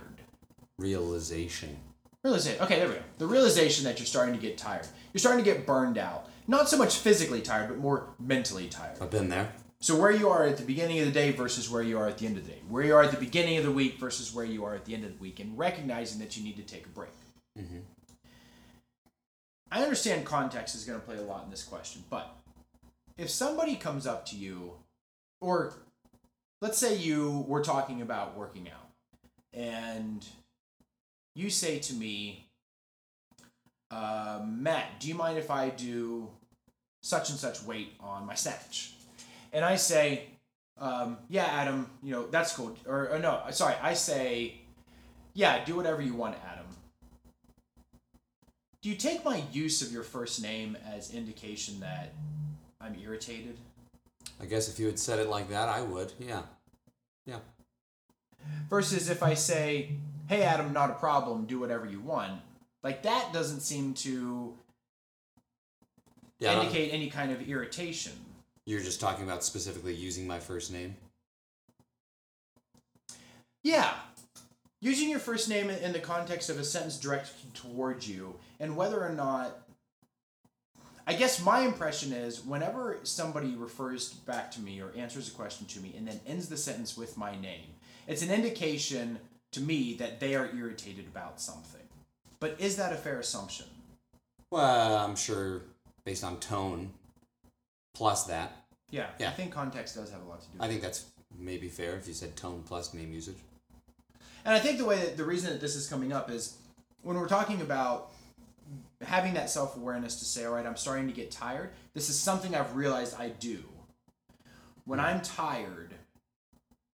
Realization. 0.79 1.77
Realization. 2.23 2.61
Okay, 2.63 2.79
there 2.79 2.87
we 2.87 2.95
go. 2.95 3.01
The 3.19 3.27
realization 3.27 3.85
that 3.85 3.99
you're 3.99 4.05
starting 4.05 4.33
to 4.33 4.41
get 4.41 4.57
tired. 4.57 4.87
You're 5.13 5.19
starting 5.19 5.43
to 5.43 5.49
get 5.49 5.65
burned 5.65 5.97
out. 5.97 6.29
Not 6.47 6.69
so 6.69 6.77
much 6.77 6.97
physically 6.97 7.41
tired, 7.41 7.69
but 7.69 7.77
more 7.77 8.09
mentally 8.19 8.67
tired. 8.67 8.97
I've 9.01 9.09
been 9.09 9.29
there. 9.29 9.53
So 9.79 10.00
where 10.00 10.12
you 10.12 10.29
are 10.29 10.45
at 10.45 10.57
the 10.57 10.63
beginning 10.63 11.00
of 11.00 11.05
the 11.05 11.12
day 11.12 11.31
versus 11.31 11.69
where 11.69 11.83
you 11.83 11.97
are 11.97 12.07
at 12.07 12.17
the 12.17 12.25
end 12.25 12.38
of 12.38 12.45
the 12.45 12.51
day. 12.51 12.62
Where 12.69 12.83
you 12.83 12.95
are 12.95 13.03
at 13.03 13.12
the 13.12 13.17
beginning 13.17 13.57
of 13.57 13.65
the 13.65 13.71
week 13.71 14.00
versus 14.00 14.33
where 14.33 14.45
you 14.45 14.63
are 14.63 14.75
at 14.75 14.85
the 14.85 14.93
end 14.93 15.03
of 15.03 15.12
the 15.12 15.21
week, 15.21 15.39
and 15.39 15.57
recognizing 15.57 16.19
that 16.19 16.38
you 16.38 16.43
need 16.43 16.55
to 16.55 16.63
take 16.63 16.85
a 16.85 16.89
break. 16.89 17.12
Mm-hmm. 17.59 17.79
I 19.71 19.83
understand 19.83 20.25
context 20.25 20.75
is 20.75 20.85
going 20.85 21.00
to 21.00 21.05
play 21.05 21.17
a 21.17 21.21
lot 21.21 21.43
in 21.43 21.50
this 21.50 21.63
question, 21.63 22.03
but 22.09 22.33
if 23.17 23.29
somebody 23.29 23.75
comes 23.75 24.07
up 24.07 24.25
to 24.27 24.35
you, 24.35 24.73
or 25.41 25.73
let's 26.62 26.77
say 26.77 26.95
you 26.95 27.43
were 27.47 27.62
talking 27.62 28.01
about 28.01 28.38
working 28.38 28.69
out, 28.69 28.89
and 29.53 30.25
you 31.35 31.50
say 31.50 31.79
to 31.79 31.93
me, 31.93 32.47
uh, 33.93 34.39
Matt, 34.45 35.00
do 35.00 35.07
you 35.07 35.13
mind 35.13 35.38
if 35.38 35.51
I 35.51 35.69
do 35.69 36.29
such 37.01 37.29
and 37.29 37.38
such 37.38 37.62
weight 37.63 37.93
on 38.00 38.25
my 38.25 38.33
snatch? 38.33 38.93
And 39.51 39.63
I 39.63 39.75
say, 39.75 40.23
um, 40.79 41.17
yeah, 41.29 41.45
Adam, 41.45 41.89
you 42.01 42.12
know, 42.12 42.25
that's 42.27 42.55
cool. 42.55 42.75
Or, 42.88 43.09
or 43.09 43.19
no, 43.19 43.41
sorry, 43.51 43.75
I 43.81 43.93
say, 43.93 44.55
yeah, 45.35 45.63
do 45.63 45.75
whatever 45.75 46.01
you 46.01 46.15
want, 46.15 46.35
Adam. 46.51 46.65
Do 48.81 48.89
you 48.89 48.95
take 48.95 49.23
my 49.23 49.43
use 49.51 49.81
of 49.83 49.91
your 49.91 50.03
first 50.03 50.41
name 50.41 50.75
as 50.91 51.13
indication 51.13 51.79
that 51.81 52.13
I'm 52.81 52.95
irritated? 53.01 53.57
I 54.41 54.45
guess 54.45 54.67
if 54.67 54.79
you 54.79 54.88
had 54.88 54.97
said 54.97 55.19
it 55.19 55.29
like 55.29 55.50
that, 55.50 55.69
I 55.69 55.81
would. 55.81 56.12
Yeah. 56.19 56.41
Yeah. 57.27 57.39
Versus 58.69 59.09
if 59.09 59.21
I 59.21 59.35
say, 59.35 59.91
hey, 60.27 60.41
Adam, 60.41 60.73
not 60.73 60.89
a 60.89 60.95
problem, 60.95 61.45
do 61.45 61.59
whatever 61.59 61.85
you 61.85 62.01
want. 62.01 62.41
Like 62.83 63.03
that 63.03 63.31
doesn't 63.33 63.61
seem 63.61 63.93
to 63.95 64.57
Yeah. 66.39 66.59
Indicate 66.59 66.91
any 66.91 67.09
kind 67.09 67.31
of 67.31 67.47
irritation. 67.47 68.11
You're 68.65 68.81
just 68.81 68.99
talking 68.99 69.23
about 69.23 69.43
specifically 69.43 69.93
using 69.93 70.27
my 70.27 70.39
first 70.39 70.71
name. 70.73 70.97
Yeah. 73.63 73.93
Using 74.81 75.09
your 75.09 75.19
first 75.19 75.47
name 75.47 75.69
in 75.69 75.79
in 75.79 75.93
the 75.93 75.99
context 75.99 76.49
of 76.49 76.59
a 76.59 76.63
sentence 76.65 76.97
directed 76.97 77.53
towards 77.53 78.09
you, 78.09 78.35
and 78.59 78.75
whether 78.75 79.01
or 79.01 79.13
not. 79.13 79.59
I 81.05 81.13
guess 81.13 81.41
my 81.43 81.59
impression 81.59 82.13
is 82.13 82.45
whenever 82.45 82.99
somebody 83.03 83.55
refers 83.55 84.13
back 84.13 84.51
to 84.51 84.61
me 84.61 84.81
or 84.81 84.91
answers 84.95 85.27
a 85.27 85.31
question 85.31 85.65
to 85.67 85.79
me 85.81 85.93
and 85.97 86.07
then 86.07 86.21
ends 86.25 86.47
the 86.47 86.55
sentence 86.57 86.95
with 86.97 87.17
my 87.17 87.39
name, 87.39 87.75
it's 88.07 88.21
an 88.21 88.31
indication 88.31 89.19
to 89.51 89.59
me 89.61 89.95
that 89.95 90.21
they 90.21 90.33
are 90.35 90.49
irritated 90.55 91.05
about 91.07 91.41
something. 91.41 91.82
But 92.43 92.59
is 92.59 92.75
that 92.75 92.91
a 92.91 92.97
fair 92.97 93.21
assumption? 93.21 93.67
Well, 94.51 94.97
I'm 94.97 95.15
sure 95.15 95.62
based 96.03 96.25
on 96.25 96.41
tone, 96.41 96.91
plus 97.95 98.25
that, 98.25 98.65
Yeah. 98.89 99.07
Yeah. 99.17 99.29
I 99.29 99.31
think 99.31 99.53
context 99.53 99.95
does 99.95 100.12
have 100.12 100.21
a 100.21 100.25
lot 100.25 100.41
to 100.41 100.47
do 100.47 100.51
with 100.55 100.62
I 100.62 100.65
it. 100.65 100.67
think 100.67 100.81
that's 100.81 101.05
maybe 101.39 101.69
fair 101.69 101.95
if 101.95 102.05
you 102.05 102.13
said 102.13 102.35
tone 102.35 102.62
plus 102.65 102.93
name 102.93 103.13
usage. 103.13 103.38
And 104.43 104.53
I 104.53 104.59
think 104.59 104.77
the 104.77 104.83
way 104.83 104.97
that 104.97 105.15
the 105.15 105.23
reason 105.23 105.51
that 105.51 105.62
this 105.62 105.77
is 105.77 105.88
coming 105.88 106.12
up 106.12 106.29
is 106.29 106.57
when 107.01 107.15
we're 107.15 107.29
talking 107.29 107.62
about 107.62 108.12
having 109.01 109.35
that 109.35 109.50
self 109.50 109.77
awareness 109.77 110.19
to 110.19 110.25
say, 110.25 110.43
all 110.43 110.55
right, 110.55 110.65
I'm 110.65 110.75
starting 110.75 111.07
to 111.07 111.13
get 111.13 111.31
tired. 111.31 111.69
This 111.93 112.09
is 112.09 112.19
something 112.19 112.53
I've 112.53 112.75
realized 112.75 113.15
I 113.17 113.29
do. 113.29 113.63
When 114.83 115.00
hmm. 115.00 115.05
I'm 115.05 115.21
tired, 115.21 115.93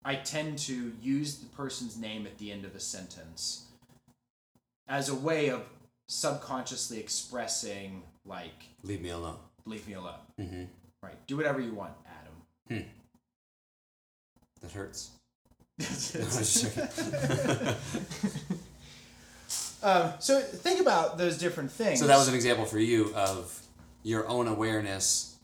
I 0.04 0.16
tend 0.16 0.58
to 0.58 0.92
use 1.00 1.36
the 1.36 1.46
person's 1.46 1.96
name 1.96 2.26
at 2.26 2.36
the 2.36 2.52
end 2.52 2.66
of 2.66 2.74
a 2.74 2.80
sentence 2.80 3.67
as 4.88 5.08
a 5.08 5.14
way 5.14 5.50
of 5.50 5.62
subconsciously 6.08 6.98
expressing, 6.98 8.02
like, 8.24 8.64
Leave 8.82 9.02
me 9.02 9.10
alone. 9.10 9.36
leave 9.66 9.86
me 9.86 9.94
alone. 9.94 10.14
Mm-hmm. 10.40 10.64
Right. 11.02 11.26
Do 11.26 11.36
whatever 11.36 11.60
you 11.60 11.74
want, 11.74 11.92
Adam. 12.70 12.84
That 14.60 14.72
hurts. 14.72 15.10
um, 19.82 20.12
so 20.18 20.40
think 20.40 20.80
about 20.80 21.18
those 21.18 21.38
different 21.38 21.70
things. 21.70 22.00
So 22.00 22.06
that 22.06 22.16
was 22.18 22.28
an 22.28 22.34
example 22.34 22.64
for 22.64 22.78
you 22.78 23.12
of 23.14 23.60
your 24.02 24.26
own 24.28 24.48
awareness 24.48 25.36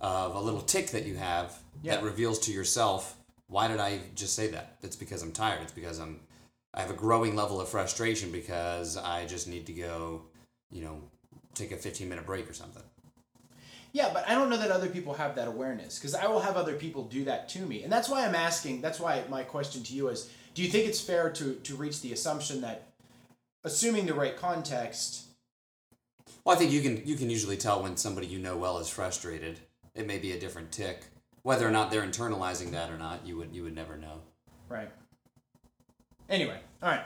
of 0.00 0.34
a 0.34 0.40
little 0.40 0.60
tick 0.60 0.90
that 0.90 1.06
you 1.06 1.16
have 1.16 1.56
Yeah. 1.82 1.96
that 1.96 2.04
reveals 2.04 2.38
to 2.40 2.52
yourself, 2.52 3.16
why 3.46 3.68
did 3.68 3.80
I 3.80 4.00
just 4.14 4.34
say 4.34 4.48
that? 4.48 4.76
It's 4.82 4.96
because 4.96 5.22
I'm 5.22 5.32
tired. 5.32 5.62
It's 5.62 5.72
because 5.72 5.98
I'm 5.98 6.20
I 6.74 6.80
have 6.82 6.90
a 6.90 6.94
growing 6.94 7.34
level 7.34 7.60
of 7.60 7.68
frustration 7.68 8.30
because 8.30 8.96
I 8.96 9.26
just 9.26 9.48
need 9.48 9.66
to 9.66 9.72
go, 9.72 10.22
you 10.70 10.82
know, 10.82 11.00
take 11.54 11.72
a 11.72 11.76
15 11.76 12.08
minute 12.08 12.26
break 12.26 12.48
or 12.48 12.52
something. 12.52 12.82
Yeah, 13.92 14.10
but 14.12 14.28
I 14.28 14.34
don't 14.34 14.50
know 14.50 14.58
that 14.58 14.70
other 14.70 14.88
people 14.88 15.14
have 15.14 15.34
that 15.36 15.48
awareness 15.48 15.98
because 15.98 16.14
I 16.14 16.26
will 16.26 16.40
have 16.40 16.56
other 16.56 16.74
people 16.74 17.04
do 17.04 17.24
that 17.24 17.48
to 17.50 17.60
me. 17.60 17.82
And 17.82 17.92
that's 17.92 18.08
why 18.08 18.24
I'm 18.26 18.34
asking, 18.34 18.82
that's 18.82 19.00
why 19.00 19.24
my 19.30 19.42
question 19.42 19.82
to 19.84 19.94
you 19.94 20.08
is 20.08 20.30
do 20.54 20.62
you 20.62 20.68
think 20.68 20.86
it's 20.86 21.00
fair 21.00 21.30
to, 21.30 21.54
to 21.54 21.74
reach 21.74 22.00
the 22.02 22.12
assumption 22.12 22.60
that, 22.60 22.88
assuming 23.64 24.06
the 24.06 24.14
right 24.14 24.36
context, 24.36 25.24
Well, 26.44 26.54
I 26.54 26.58
think 26.58 26.70
you 26.70 26.82
can 26.82 27.06
you 27.06 27.16
can 27.16 27.30
usually 27.30 27.56
tell 27.56 27.82
when 27.82 27.96
somebody 27.96 28.26
you 28.26 28.38
know 28.38 28.56
well 28.56 28.78
is 28.78 28.88
frustrated. 28.88 29.60
It 29.94 30.06
may 30.06 30.18
be 30.18 30.32
a 30.32 30.38
different 30.40 30.70
tick. 30.70 31.04
Whether 31.42 31.66
or 31.66 31.70
not 31.70 31.90
they're 31.90 32.02
internalizing 32.02 32.70
that 32.72 32.90
or 32.90 32.98
not, 32.98 33.26
you 33.26 33.36
would 33.38 33.54
you 33.54 33.62
would 33.64 33.74
never 33.74 33.96
know. 33.96 34.20
right? 34.68 34.90
Anyway, 36.28 36.58
all 36.82 36.90
right. 36.90 37.02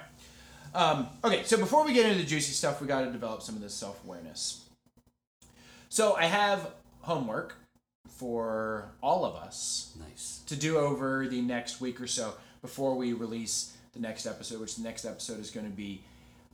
Um, 0.75 1.09
okay, 1.23 1.43
so 1.45 1.57
before 1.59 1.85
we 1.85 1.93
get 1.93 2.07
into 2.07 2.19
the 2.19 2.27
juicy 2.29 2.53
stuff, 2.53 2.81
we 2.81 2.87
got 2.87 3.03
to 3.03 3.11
develop 3.11 3.43
some 3.43 3.55
of 3.55 3.61
this 3.63 3.75
self 3.75 4.03
awareness. 4.05 4.65
So 5.89 6.15
I 6.17 6.25
have 6.25 6.71
homework 7.03 7.55
for 8.09 8.93
all 9.03 9.25
of 9.25 9.35
us 9.35 9.95
Nice. 10.09 10.41
to 10.47 10.57
do 10.57 10.79
over 10.79 11.27
the 11.29 11.41
next 11.43 11.81
week 11.81 12.01
or 12.01 12.07
so 12.07 12.35
before 12.63 12.95
we 12.95 13.13
release 13.13 13.77
the 13.93 14.01
next 14.01 14.27
episode, 14.27 14.61
which 14.61 14.77
the 14.77 14.83
next 14.83 15.05
episode 15.05 15.39
is 15.41 15.51
going 15.51 15.67
to 15.67 15.77
be 15.77 16.01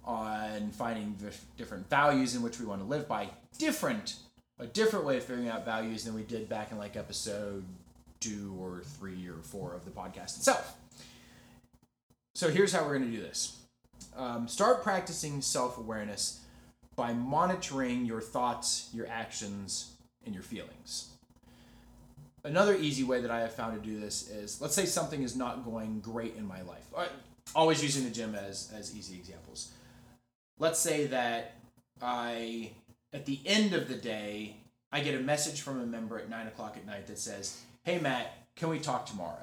on 0.04 0.70
finding 0.70 1.16
different 1.56 1.88
values 1.88 2.34
in 2.34 2.42
which 2.42 2.58
we 2.58 2.66
want 2.66 2.80
to 2.80 2.86
live 2.86 3.06
by. 3.06 3.28
Different, 3.58 4.16
a 4.58 4.66
different 4.66 5.04
way 5.04 5.18
of 5.18 5.24
figuring 5.24 5.48
out 5.48 5.64
values 5.64 6.04
than 6.04 6.14
we 6.14 6.22
did 6.22 6.48
back 6.48 6.72
in 6.72 6.78
like 6.78 6.96
episode 6.96 7.64
two 8.20 8.56
or 8.60 8.82
three 8.98 9.28
or 9.28 9.40
four 9.42 9.74
of 9.74 9.84
the 9.84 9.90
podcast 9.90 10.38
itself. 10.38 10.74
So 12.38 12.48
here's 12.48 12.72
how 12.72 12.84
we're 12.84 12.96
going 12.96 13.10
to 13.10 13.16
do 13.16 13.20
this 13.20 13.56
um, 14.16 14.46
start 14.46 14.84
practicing 14.84 15.42
self 15.42 15.76
awareness 15.76 16.38
by 16.94 17.12
monitoring 17.12 18.06
your 18.06 18.20
thoughts, 18.20 18.90
your 18.94 19.08
actions, 19.08 19.96
and 20.24 20.32
your 20.32 20.44
feelings. 20.44 21.08
Another 22.44 22.76
easy 22.76 23.02
way 23.02 23.20
that 23.20 23.32
I 23.32 23.40
have 23.40 23.52
found 23.52 23.82
to 23.82 23.84
do 23.84 23.98
this 23.98 24.30
is 24.30 24.60
let's 24.60 24.76
say 24.76 24.84
something 24.84 25.24
is 25.24 25.34
not 25.34 25.64
going 25.64 25.98
great 25.98 26.36
in 26.36 26.46
my 26.46 26.62
life. 26.62 26.86
Uh, 26.96 27.06
Always 27.56 27.82
using 27.82 28.04
the 28.04 28.10
gym 28.10 28.36
as, 28.36 28.72
as 28.72 28.96
easy 28.96 29.16
examples. 29.16 29.72
Let's 30.60 30.78
say 30.78 31.08
that 31.08 31.56
I, 32.00 32.70
at 33.12 33.26
the 33.26 33.40
end 33.46 33.74
of 33.74 33.88
the 33.88 33.96
day, 33.96 34.58
I 34.92 35.00
get 35.00 35.16
a 35.16 35.20
message 35.20 35.62
from 35.62 35.80
a 35.80 35.86
member 35.86 36.20
at 36.20 36.30
9 36.30 36.46
o'clock 36.46 36.76
at 36.76 36.86
night 36.86 37.08
that 37.08 37.18
says, 37.18 37.60
Hey 37.82 37.98
Matt, 37.98 38.32
can 38.54 38.68
we 38.68 38.78
talk 38.78 39.06
tomorrow? 39.06 39.42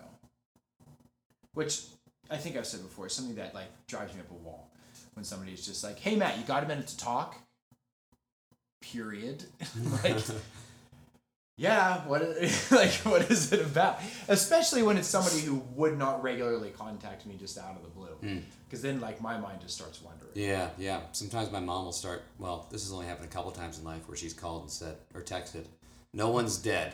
Which 1.54 1.82
I 2.30 2.38
think 2.38 2.58
I've 2.58 2.66
said 2.66 2.82
before, 2.82 3.10
something 3.10 3.36
that 3.36 3.54
like 3.54 3.68
drives 3.88 4.14
me 4.14 4.22
up 4.22 4.32
a 4.32 4.34
wall 4.34 4.72
when 5.14 5.24
somebody 5.24 5.52
is 5.52 5.66
just 5.66 5.84
like, 5.84 6.00
Hey 6.00 6.16
Matt, 6.16 6.38
you 6.38 6.44
got 6.44 6.64
a 6.64 6.68
minute 6.68 6.88
to 6.88 6.98
talk? 6.98 7.38
Period. 8.82 9.44
like, 10.04 10.18
yeah, 11.58 12.06
what 12.06 12.22
is, 12.22 12.72
like 12.72 12.92
what 13.06 13.30
is 13.32 13.54
it 13.54 13.62
about? 13.62 14.00
Especially 14.28 14.84
when 14.84 14.98
it's 14.98 15.08
somebody 15.08 15.40
who 15.40 15.64
would 15.76 15.98
not 15.98 16.22
regularly 16.22 16.72
contact 16.72 17.26
me 17.26 17.36
just 17.40 17.58
out 17.58 17.76
of 17.76 17.84
the 17.84 17.90
blue, 17.90 18.08
hmm. 18.08 18.40
because 18.66 18.82
then 18.82 19.00
like 19.00 19.22
my 19.22 19.38
mind 19.38 19.62
just 19.62 19.76
starts 19.76 20.02
wondering. 20.02 20.32
Yeah, 20.34 20.70
yeah. 20.78 21.02
Sometimes 21.14 21.52
my 21.52 21.62
mom 21.62 21.86
will 21.86 21.94
start. 21.94 22.24
Well, 22.38 22.68
this 22.72 22.84
has 22.84 22.92
only 22.92 23.06
happened 23.06 23.30
a 23.30 23.32
couple 23.32 23.52
times 23.52 23.80
in 23.80 23.86
life 23.86 24.08
where 24.08 24.18
she's 24.18 24.34
called 24.34 24.64
and 24.64 24.72
said 24.72 24.98
or 25.14 25.22
texted, 25.22 25.66
"No 26.14 26.30
one's 26.30 26.58
dead." 26.58 26.94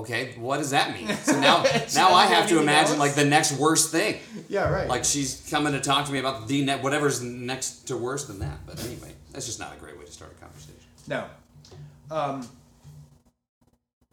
Okay, 0.00 0.34
what 0.38 0.58
does 0.58 0.70
that 0.70 0.94
mean? 0.94 1.08
So 1.16 1.32
now, 1.40 1.64
now 1.94 2.12
I 2.14 2.26
have 2.26 2.48
to 2.48 2.60
imagine 2.60 2.98
like 2.98 3.14
the 3.14 3.24
next 3.24 3.52
worst 3.52 3.90
thing. 3.90 4.18
Yeah, 4.48 4.70
right. 4.70 4.88
Like 4.88 5.04
she's 5.04 5.46
coming 5.50 5.72
to 5.72 5.80
talk 5.80 6.06
to 6.06 6.12
me 6.12 6.18
about 6.18 6.48
the 6.48 6.64
ne- 6.64 6.78
whatever's 6.78 7.22
next 7.22 7.88
to 7.88 7.96
worse 7.96 8.26
than 8.26 8.38
that. 8.40 8.66
But 8.66 8.84
anyway, 8.84 9.12
that's 9.32 9.46
just 9.46 9.58
not 9.58 9.74
a 9.74 9.78
great 9.78 9.98
way 9.98 10.04
to 10.04 10.12
start 10.12 10.32
a 10.32 10.40
conversation. 10.40 10.76
No. 11.08 11.26
Um, 12.10 12.48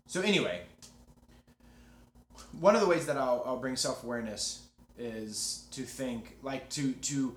so 0.07 0.21
anyway, 0.21 0.61
one 2.59 2.75
of 2.75 2.81
the 2.81 2.87
ways 2.87 3.05
that 3.05 3.17
I'll, 3.17 3.43
I'll 3.45 3.57
bring 3.57 3.75
self 3.75 4.03
awareness 4.03 4.63
is 4.97 5.65
to 5.71 5.83
think 5.83 6.37
like 6.41 6.69
to 6.71 6.93
to 6.93 7.35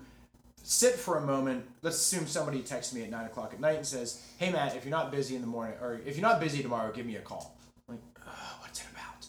sit 0.63 0.95
for 0.95 1.17
a 1.17 1.21
moment. 1.21 1.65
Let's 1.81 1.97
assume 1.97 2.27
somebody 2.27 2.61
texts 2.61 2.93
me 2.93 3.03
at 3.03 3.09
nine 3.09 3.25
o'clock 3.25 3.53
at 3.53 3.59
night 3.59 3.77
and 3.77 3.85
says, 3.85 4.25
"Hey 4.37 4.51
Matt, 4.51 4.75
if 4.75 4.83
you're 4.83 4.91
not 4.91 5.11
busy 5.11 5.35
in 5.35 5.41
the 5.41 5.47
morning, 5.47 5.75
or 5.81 6.01
if 6.05 6.17
you're 6.17 6.27
not 6.27 6.39
busy 6.39 6.61
tomorrow, 6.61 6.91
give 6.91 7.05
me 7.05 7.15
a 7.15 7.21
call." 7.21 7.55
I'm 7.87 7.95
like, 7.95 8.03
"Ugh, 8.27 8.55
what's 8.61 8.79
it 8.81 8.87
about? 8.91 9.25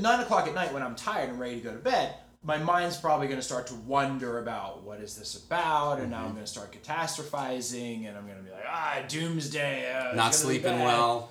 Nine 0.00 0.20
o'clock 0.20 0.46
at 0.46 0.54
night 0.54 0.72
when 0.72 0.82
I'm 0.82 0.94
tired 0.94 1.28
and 1.28 1.38
ready 1.38 1.56
to 1.56 1.60
go 1.60 1.72
to 1.72 1.78
bed, 1.78 2.14
my 2.44 2.58
mind's 2.58 2.96
probably 2.96 3.28
going 3.28 3.38
to 3.38 3.44
start 3.44 3.68
to 3.68 3.74
wonder 3.74 4.38
about 4.38 4.82
what 4.82 5.00
is 5.00 5.16
this 5.16 5.44
about, 5.44 6.00
and 6.00 6.10
now 6.10 6.24
I'm 6.24 6.32
going 6.32 6.44
to 6.44 6.50
start 6.50 6.72
catastrophizing, 6.72 8.08
and 8.08 8.16
I'm 8.16 8.26
going 8.26 8.38
to 8.38 8.42
be 8.42 8.50
like, 8.50 8.64
ah, 8.66 8.98
doomsday. 9.08 9.92
Uh, 9.92 10.14
Not 10.14 10.34
sleeping 10.34 10.80
well. 10.80 11.30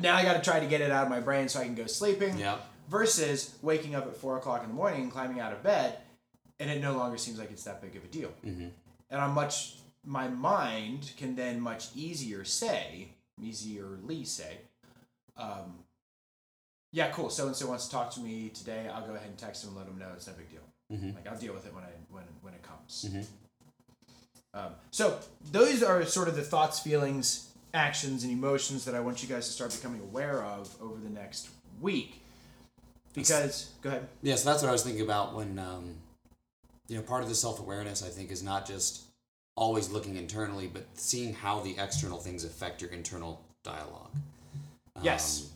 Now 0.00 0.16
I 0.16 0.22
got 0.22 0.42
to 0.42 0.50
try 0.50 0.60
to 0.60 0.66
get 0.66 0.80
it 0.80 0.90
out 0.90 1.04
of 1.04 1.10
my 1.10 1.20
brain 1.20 1.48
so 1.48 1.60
I 1.60 1.64
can 1.64 1.74
go 1.74 1.86
sleeping. 1.86 2.38
Yep. 2.38 2.60
Versus 2.88 3.58
waking 3.62 3.94
up 3.94 4.06
at 4.06 4.16
four 4.16 4.36
o'clock 4.36 4.62
in 4.62 4.68
the 4.68 4.74
morning 4.74 5.02
and 5.02 5.12
climbing 5.12 5.40
out 5.40 5.52
of 5.52 5.62
bed, 5.62 5.98
and 6.58 6.70
it 6.70 6.80
no 6.80 6.96
longer 6.96 7.18
seems 7.18 7.38
like 7.38 7.50
it's 7.50 7.64
that 7.64 7.82
big 7.82 7.96
of 7.96 8.04
a 8.04 8.06
deal. 8.06 8.32
Mm-hmm. 8.44 8.68
And 9.10 9.20
I'm 9.20 9.32
much, 9.32 9.74
my 10.04 10.28
mind 10.28 11.12
can 11.16 11.36
then 11.36 11.60
much 11.60 11.88
easier 11.94 12.44
say, 12.44 13.08
easierly 13.42 14.24
say, 14.24 14.58
um, 15.36 15.80
yeah, 16.96 17.10
cool. 17.10 17.28
So 17.28 17.46
and 17.46 17.54
so 17.54 17.66
wants 17.66 17.84
to 17.84 17.90
talk 17.90 18.10
to 18.12 18.20
me 18.20 18.48
today. 18.54 18.88
I'll 18.92 19.06
go 19.06 19.14
ahead 19.14 19.28
and 19.28 19.36
text 19.36 19.62
him 19.62 19.68
and 19.68 19.78
let 19.78 19.86
him 19.86 19.98
know 19.98 20.08
it's 20.14 20.26
no 20.26 20.32
big 20.32 20.50
deal. 20.50 20.62
Mhm. 20.90 21.14
Like 21.14 21.26
I'll 21.26 21.38
deal 21.38 21.52
with 21.52 21.66
it 21.66 21.74
when 21.74 21.84
I 21.84 21.90
when 22.10 22.24
when 22.40 22.54
it 22.54 22.62
comes. 22.62 23.04
Mhm. 23.06 23.26
Um, 24.54 24.74
so 24.90 25.20
those 25.52 25.82
are 25.82 26.06
sort 26.06 26.26
of 26.26 26.36
the 26.36 26.42
thoughts, 26.42 26.80
feelings, 26.80 27.50
actions, 27.74 28.24
and 28.24 28.32
emotions 28.32 28.86
that 28.86 28.94
I 28.94 29.00
want 29.00 29.22
you 29.22 29.28
guys 29.28 29.46
to 29.46 29.52
start 29.52 29.72
becoming 29.72 30.00
aware 30.00 30.42
of 30.42 30.74
over 30.80 30.98
the 30.98 31.10
next 31.10 31.50
week. 31.82 32.22
Because 33.12 33.72
go 33.82 33.90
ahead. 33.90 34.08
Yeah, 34.22 34.36
so 34.36 34.48
that's 34.48 34.62
what 34.62 34.70
I 34.70 34.72
was 34.72 34.82
thinking 34.82 35.02
about 35.02 35.34
when, 35.34 35.58
um, 35.58 35.96
you 36.88 36.96
know, 36.96 37.02
part 37.02 37.22
of 37.22 37.28
the 37.28 37.34
self 37.34 37.60
awareness, 37.60 38.02
I 38.02 38.08
think, 38.08 38.30
is 38.30 38.42
not 38.42 38.64
just 38.66 39.02
always 39.54 39.90
looking 39.90 40.16
internally, 40.16 40.66
but 40.66 40.86
seeing 40.94 41.34
how 41.34 41.60
the 41.60 41.76
external 41.78 42.18
things 42.18 42.42
affect 42.42 42.80
your 42.80 42.90
internal 42.90 43.42
dialogue. 43.62 44.12
Yes. 45.02 45.50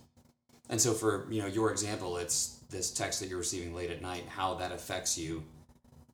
And 0.71 0.81
so, 0.81 0.95
for 0.95 1.27
you 1.31 1.43
know 1.43 1.49
your 1.49 1.71
example, 1.71 2.17
it's 2.17 2.61
this 2.71 2.91
text 2.91 3.21
that 3.21 3.29
you're 3.29 3.39
receiving 3.39 3.75
late 3.75 3.91
at 3.91 4.01
night, 4.01 4.25
how 4.29 4.55
that 4.55 4.73
affects 4.73 5.19
you 5.19 5.43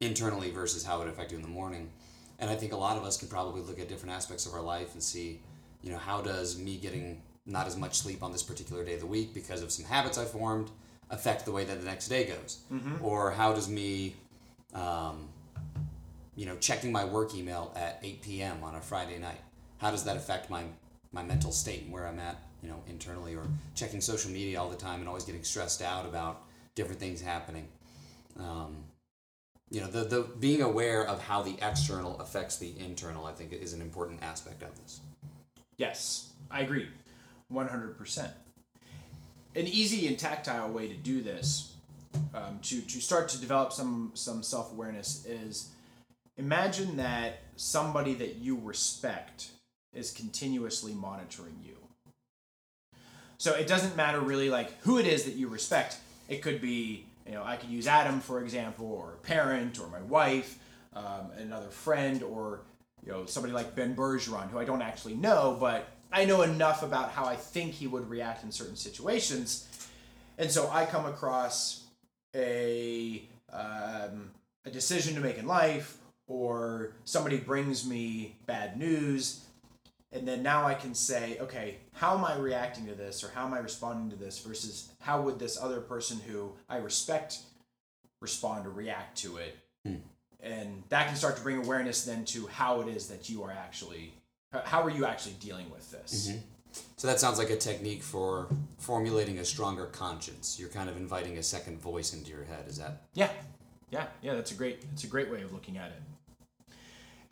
internally 0.00 0.50
versus 0.50 0.84
how 0.84 1.02
it 1.02 1.08
affects 1.08 1.32
you 1.32 1.38
in 1.38 1.42
the 1.42 1.48
morning. 1.48 1.90
And 2.38 2.50
I 2.50 2.56
think 2.56 2.72
a 2.72 2.76
lot 2.76 2.96
of 2.96 3.04
us 3.04 3.16
can 3.16 3.28
probably 3.28 3.60
look 3.60 3.78
at 3.78 3.88
different 3.88 4.14
aspects 4.14 4.46
of 4.46 4.54
our 4.54 4.60
life 4.62 4.94
and 4.94 5.02
see, 5.02 5.40
you 5.82 5.90
know, 5.90 5.98
how 5.98 6.20
does 6.22 6.58
me 6.58 6.76
getting 6.76 7.22
not 7.44 7.66
as 7.66 7.76
much 7.76 7.94
sleep 7.94 8.22
on 8.22 8.32
this 8.32 8.42
particular 8.42 8.84
day 8.84 8.94
of 8.94 9.00
the 9.00 9.06
week 9.06 9.32
because 9.32 9.62
of 9.62 9.70
some 9.70 9.84
habits 9.84 10.18
I 10.18 10.24
formed 10.24 10.70
affect 11.10 11.44
the 11.44 11.52
way 11.52 11.64
that 11.64 11.78
the 11.78 11.86
next 11.86 12.08
day 12.08 12.24
goes? 12.24 12.58
Or 13.02 13.30
how 13.30 13.52
does 13.52 13.68
me, 13.68 14.16
um, 14.74 15.28
you 16.34 16.46
know, 16.46 16.56
checking 16.56 16.90
my 16.92 17.04
work 17.04 17.34
email 17.34 17.72
at 17.76 18.00
8 18.02 18.22
p.m. 18.22 18.64
on 18.64 18.74
a 18.74 18.80
Friday 18.80 19.18
night, 19.18 19.40
how 19.78 19.90
does 19.90 20.04
that 20.04 20.16
affect 20.16 20.50
my, 20.50 20.64
my 21.12 21.22
mental 21.22 21.52
state 21.52 21.84
and 21.84 21.92
where 21.92 22.06
I'm 22.06 22.18
at, 22.18 22.36
you 22.66 22.72
know, 22.72 22.82
internally? 22.88 23.34
Or 23.34 23.46
checking 23.74 24.00
social 24.00 24.30
media 24.30 24.60
all 24.60 24.68
the 24.68 24.76
time 24.76 25.00
and 25.00 25.08
always 25.08 25.24
getting 25.24 25.44
stressed 25.44 25.82
out 25.82 26.04
about 26.04 26.42
different 26.74 27.00
things 27.00 27.22
happening. 27.22 27.68
Um, 28.38 28.76
you 29.70 29.80
know 29.80 29.88
the, 29.88 30.04
the 30.04 30.22
being 30.38 30.62
aware 30.62 31.04
of 31.04 31.20
how 31.20 31.42
the 31.42 31.56
external 31.60 32.20
affects 32.20 32.56
the 32.58 32.72
internal 32.78 33.26
i 33.26 33.32
think 33.32 33.52
is 33.52 33.72
an 33.72 33.82
important 33.82 34.22
aspect 34.22 34.62
of 34.62 34.68
this 34.80 35.00
Yes, 35.76 36.32
I 36.50 36.60
agree, 36.60 36.88
one 37.48 37.68
hundred 37.68 37.98
percent. 37.98 38.32
An 39.54 39.66
easy 39.66 40.06
and 40.06 40.18
tactile 40.18 40.70
way 40.70 40.88
to 40.88 40.94
do 40.94 41.20
this, 41.22 41.74
um, 42.34 42.58
to 42.62 42.80
to 42.80 43.00
start 43.00 43.28
to 43.30 43.38
develop 43.38 43.72
some 43.72 44.12
some 44.14 44.42
self 44.42 44.72
awareness, 44.72 45.26
is 45.26 45.70
imagine 46.38 46.96
that 46.96 47.40
somebody 47.56 48.14
that 48.14 48.36
you 48.36 48.58
respect 48.62 49.50
is 49.92 50.10
continuously 50.10 50.94
monitoring 50.94 51.58
you. 51.62 51.76
So 53.38 53.54
it 53.54 53.66
doesn't 53.66 53.96
matter 53.96 54.20
really 54.20 54.50
like 54.50 54.80
who 54.80 54.98
it 54.98 55.06
is 55.06 55.24
that 55.24 55.34
you 55.34 55.48
respect. 55.48 55.98
It 56.28 56.42
could 56.42 56.60
be 56.60 57.06
you 57.26 57.32
know 57.32 57.44
I 57.44 57.56
could 57.56 57.70
use 57.70 57.86
Adam 57.86 58.20
for 58.20 58.40
example, 58.42 58.86
or 58.86 59.14
a 59.14 59.26
parent, 59.26 59.78
or 59.78 59.88
my 59.88 60.02
wife, 60.02 60.58
um, 60.94 61.30
another 61.36 61.68
friend, 61.68 62.22
or 62.22 62.60
you 63.04 63.12
know 63.12 63.26
somebody 63.26 63.52
like 63.52 63.74
Ben 63.74 63.94
Bergeron, 63.94 64.50
who 64.50 64.58
I 64.58 64.64
don't 64.64 64.82
actually 64.82 65.14
know, 65.14 65.56
but 65.58 65.88
I 66.12 66.24
know 66.24 66.42
enough 66.42 66.82
about 66.82 67.10
how 67.10 67.24
I 67.24 67.36
think 67.36 67.72
he 67.72 67.86
would 67.86 68.08
react 68.08 68.44
in 68.44 68.52
certain 68.52 68.76
situations, 68.76 69.68
and 70.38 70.50
so 70.50 70.70
I 70.72 70.86
come 70.86 71.06
across 71.06 71.84
a 72.34 73.22
um, 73.52 74.30
a 74.64 74.70
decision 74.70 75.14
to 75.14 75.20
make 75.20 75.38
in 75.38 75.46
life, 75.46 75.98
or 76.26 76.92
somebody 77.04 77.38
brings 77.38 77.86
me 77.86 78.36
bad 78.46 78.76
news, 78.78 79.45
and 80.16 80.26
then 80.26 80.42
now 80.42 80.66
I 80.66 80.74
can 80.74 80.94
say, 80.94 81.38
okay, 81.40 81.76
how 81.92 82.16
am 82.16 82.24
I 82.24 82.36
reacting 82.36 82.86
to 82.86 82.94
this, 82.94 83.22
or 83.22 83.28
how 83.28 83.46
am 83.46 83.54
I 83.54 83.58
responding 83.58 84.10
to 84.10 84.16
this, 84.16 84.38
versus 84.38 84.90
how 85.00 85.22
would 85.22 85.38
this 85.38 85.60
other 85.60 85.80
person 85.80 86.18
who 86.26 86.52
I 86.68 86.78
respect 86.78 87.38
respond 88.20 88.66
or 88.66 88.70
react 88.70 89.18
to 89.18 89.36
it, 89.36 89.56
hmm. 89.84 89.96
and 90.40 90.82
that 90.88 91.06
can 91.06 91.16
start 91.16 91.36
to 91.36 91.42
bring 91.42 91.58
awareness 91.58 92.04
then 92.04 92.24
to 92.26 92.46
how 92.46 92.80
it 92.80 92.88
is 92.88 93.08
that 93.08 93.28
you 93.28 93.42
are 93.44 93.52
actually, 93.52 94.14
how 94.64 94.82
are 94.82 94.90
you 94.90 95.04
actually 95.04 95.36
dealing 95.40 95.70
with 95.70 95.90
this? 95.90 96.28
Mm-hmm. 96.28 96.38
so 96.96 97.06
that 97.06 97.20
sounds 97.20 97.38
like 97.38 97.50
a 97.50 97.56
technique 97.56 98.02
for 98.02 98.48
formulating 98.78 99.38
a 99.38 99.44
stronger 99.44 99.86
conscience 99.86 100.58
you're 100.58 100.68
kind 100.68 100.90
of 100.90 100.96
inviting 100.96 101.38
a 101.38 101.42
second 101.42 101.80
voice 101.80 102.12
into 102.12 102.30
your 102.30 102.44
head 102.44 102.64
is 102.68 102.78
that 102.78 103.02
Yeah, 103.14 103.30
yeah, 103.90 104.06
yeah. 104.22 104.34
That's 104.34 104.50
a 104.50 104.54
great. 104.54 104.80
That's 104.90 105.04
a 105.04 105.08
great 105.08 105.30
way 105.30 105.42
of 105.42 105.52
looking 105.52 105.78
at 105.78 105.88
it. 105.88 106.02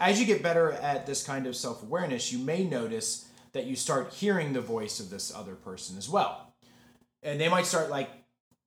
As 0.00 0.20
you 0.20 0.26
get 0.26 0.42
better 0.42 0.72
at 0.72 1.06
this 1.06 1.24
kind 1.24 1.46
of 1.46 1.56
self 1.56 1.82
awareness, 1.82 2.32
you 2.32 2.38
may 2.38 2.64
notice 2.64 3.28
that 3.52 3.66
you 3.66 3.76
start 3.76 4.12
hearing 4.12 4.52
the 4.52 4.60
voice 4.60 4.98
of 5.00 5.10
this 5.10 5.34
other 5.34 5.54
person 5.54 5.96
as 5.96 6.08
well, 6.08 6.52
and 7.22 7.40
they 7.40 7.48
might 7.48 7.66
start 7.66 7.90
like 7.90 8.10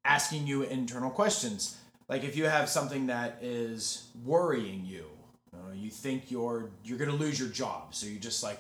asking 0.06 0.48
you 0.48 0.64
internal 0.64 1.10
questions. 1.10 1.78
Like 2.08 2.24
if 2.24 2.38
you 2.38 2.46
have 2.46 2.70
something 2.70 3.08
that 3.08 3.40
is 3.42 4.08
worrying 4.24 4.86
you, 4.86 5.06
uh, 5.54 5.74
you 5.74 5.90
think 5.90 6.32
you're 6.32 6.70
you're 6.84 6.98
gonna 6.98 7.12
lose 7.12 7.40
your 7.40 7.50
job, 7.50 7.94
so 7.94 8.08
you're 8.08 8.22
just 8.22 8.44
like, 8.44 8.60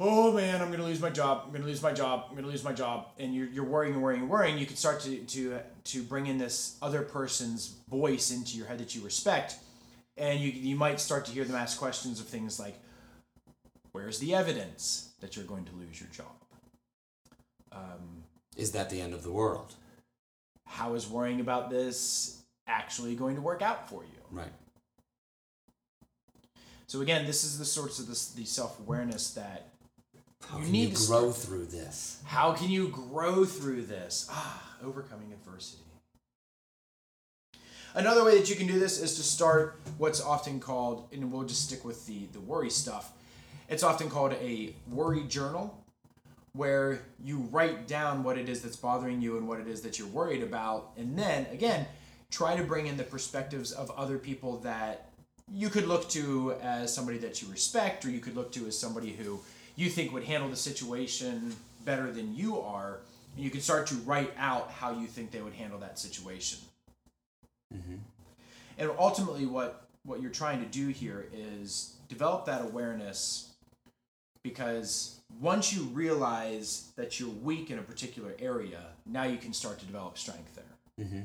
oh 0.00 0.32
man, 0.32 0.60
I'm 0.60 0.70
gonna 0.70 0.84
lose 0.84 1.00
my 1.00 1.10
job. 1.10 1.42
I'm 1.46 1.52
gonna 1.52 1.66
lose 1.66 1.82
my 1.82 1.92
job. 1.92 2.26
I'm 2.28 2.34
gonna 2.34 2.48
lose 2.48 2.64
my 2.64 2.72
job. 2.72 3.08
And 3.18 3.34
you're, 3.34 3.48
you're 3.48 3.64
worrying 3.64 3.94
and 3.94 4.02
worrying 4.02 4.22
and 4.22 4.30
worrying. 4.30 4.58
You 4.58 4.66
can 4.66 4.76
start 4.76 5.00
to 5.00 5.18
to 5.18 5.60
to 5.84 6.02
bring 6.02 6.26
in 6.26 6.38
this 6.38 6.76
other 6.82 7.02
person's 7.02 7.76
voice 7.88 8.32
into 8.32 8.56
your 8.56 8.66
head 8.66 8.78
that 8.78 8.94
you 8.94 9.02
respect, 9.02 9.56
and 10.16 10.40
you 10.40 10.50
you 10.50 10.76
might 10.76 11.00
start 11.00 11.24
to 11.26 11.32
hear 11.32 11.44
them 11.44 11.56
ask 11.56 11.78
questions 11.78 12.20
of 12.20 12.26
things 12.26 12.58
like, 12.58 12.78
where's 13.92 14.18
the 14.18 14.34
evidence 14.34 15.12
that 15.20 15.36
you're 15.36 15.44
going 15.44 15.64
to 15.66 15.72
lose 15.76 16.00
your 16.00 16.10
job? 16.10 16.34
Um, 17.72 18.24
is 18.56 18.72
that 18.72 18.90
the 18.90 19.00
end 19.00 19.14
of 19.14 19.22
the 19.22 19.30
world 19.32 19.74
how 20.70 20.94
is 20.94 21.08
worrying 21.08 21.40
about 21.40 21.68
this 21.68 22.42
actually 22.66 23.14
going 23.16 23.34
to 23.34 23.42
work 23.42 23.60
out 23.60 23.88
for 23.88 24.04
you? 24.04 24.20
right 24.30 24.52
So 26.86 27.00
again, 27.02 27.24
this 27.24 27.44
is 27.44 27.58
the 27.58 27.64
sorts 27.64 27.98
of 27.98 28.06
this 28.08 28.30
the 28.32 28.44
self 28.44 28.78
awareness 28.80 29.30
that 29.34 29.68
how 30.48 30.58
You 30.58 30.66
need 30.66 30.90
you 30.90 30.96
to 30.96 31.06
grow 31.06 31.30
through 31.32 31.66
this 31.66 32.20
How 32.24 32.52
can 32.52 32.70
you 32.70 32.88
grow 32.88 33.44
through 33.44 33.82
this? 33.82 34.26
Ah, 34.30 34.76
overcoming 34.82 35.32
adversity. 35.32 35.82
Another 37.94 38.24
way 38.24 38.38
that 38.38 38.48
you 38.48 38.54
can 38.54 38.68
do 38.68 38.78
this 38.78 39.00
is 39.00 39.16
to 39.16 39.22
start 39.22 39.80
what's 39.98 40.20
often 40.20 40.60
called, 40.60 41.08
and 41.12 41.32
we'll 41.32 41.42
just 41.42 41.66
stick 41.66 41.84
with 41.84 42.06
the, 42.06 42.26
the 42.32 42.40
worry 42.40 42.70
stuff. 42.70 43.12
It's 43.68 43.82
often 43.82 44.08
called 44.08 44.32
a 44.34 44.74
worry 44.88 45.24
journal, 45.24 45.76
where 46.52 47.00
you 47.22 47.48
write 47.50 47.88
down 47.88 48.22
what 48.22 48.38
it 48.38 48.48
is 48.48 48.62
that's 48.62 48.76
bothering 48.76 49.20
you 49.20 49.36
and 49.38 49.48
what 49.48 49.58
it 49.58 49.66
is 49.66 49.80
that 49.82 49.98
you're 49.98 50.08
worried 50.08 50.42
about. 50.42 50.90
And 50.96 51.18
then, 51.18 51.46
again, 51.52 51.86
try 52.30 52.56
to 52.56 52.62
bring 52.62 52.86
in 52.86 52.96
the 52.96 53.02
perspectives 53.02 53.72
of 53.72 53.90
other 53.92 54.18
people 54.18 54.58
that 54.58 55.10
you 55.52 55.68
could 55.68 55.88
look 55.88 56.08
to 56.10 56.54
as 56.62 56.94
somebody 56.94 57.18
that 57.18 57.42
you 57.42 57.48
respect, 57.48 58.04
or 58.04 58.10
you 58.10 58.20
could 58.20 58.36
look 58.36 58.52
to 58.52 58.66
as 58.66 58.78
somebody 58.78 59.10
who 59.10 59.40
you 59.74 59.88
think 59.88 60.12
would 60.12 60.24
handle 60.24 60.48
the 60.48 60.56
situation 60.56 61.56
better 61.84 62.12
than 62.12 62.36
you 62.36 62.60
are. 62.60 63.00
And 63.34 63.44
you 63.44 63.50
can 63.50 63.60
start 63.60 63.88
to 63.88 63.96
write 63.96 64.32
out 64.38 64.70
how 64.70 64.92
you 64.92 65.08
think 65.08 65.32
they 65.32 65.42
would 65.42 65.54
handle 65.54 65.78
that 65.80 65.98
situation. 65.98 66.60
Mm-hmm. 67.74 67.96
And 68.78 68.90
ultimately, 68.98 69.46
what 69.46 69.86
what 70.04 70.22
you're 70.22 70.30
trying 70.30 70.60
to 70.60 70.66
do 70.66 70.88
here 70.88 71.26
is 71.32 71.96
develop 72.08 72.46
that 72.46 72.62
awareness 72.62 73.52
because 74.42 75.20
once 75.40 75.72
you 75.72 75.82
realize 75.84 76.90
that 76.96 77.20
you're 77.20 77.28
weak 77.28 77.70
in 77.70 77.78
a 77.78 77.82
particular 77.82 78.32
area, 78.38 78.80
now 79.06 79.24
you 79.24 79.36
can 79.36 79.52
start 79.52 79.78
to 79.78 79.84
develop 79.84 80.16
strength 80.16 80.54
there. 80.54 81.06
Mm-hmm. 81.06 81.20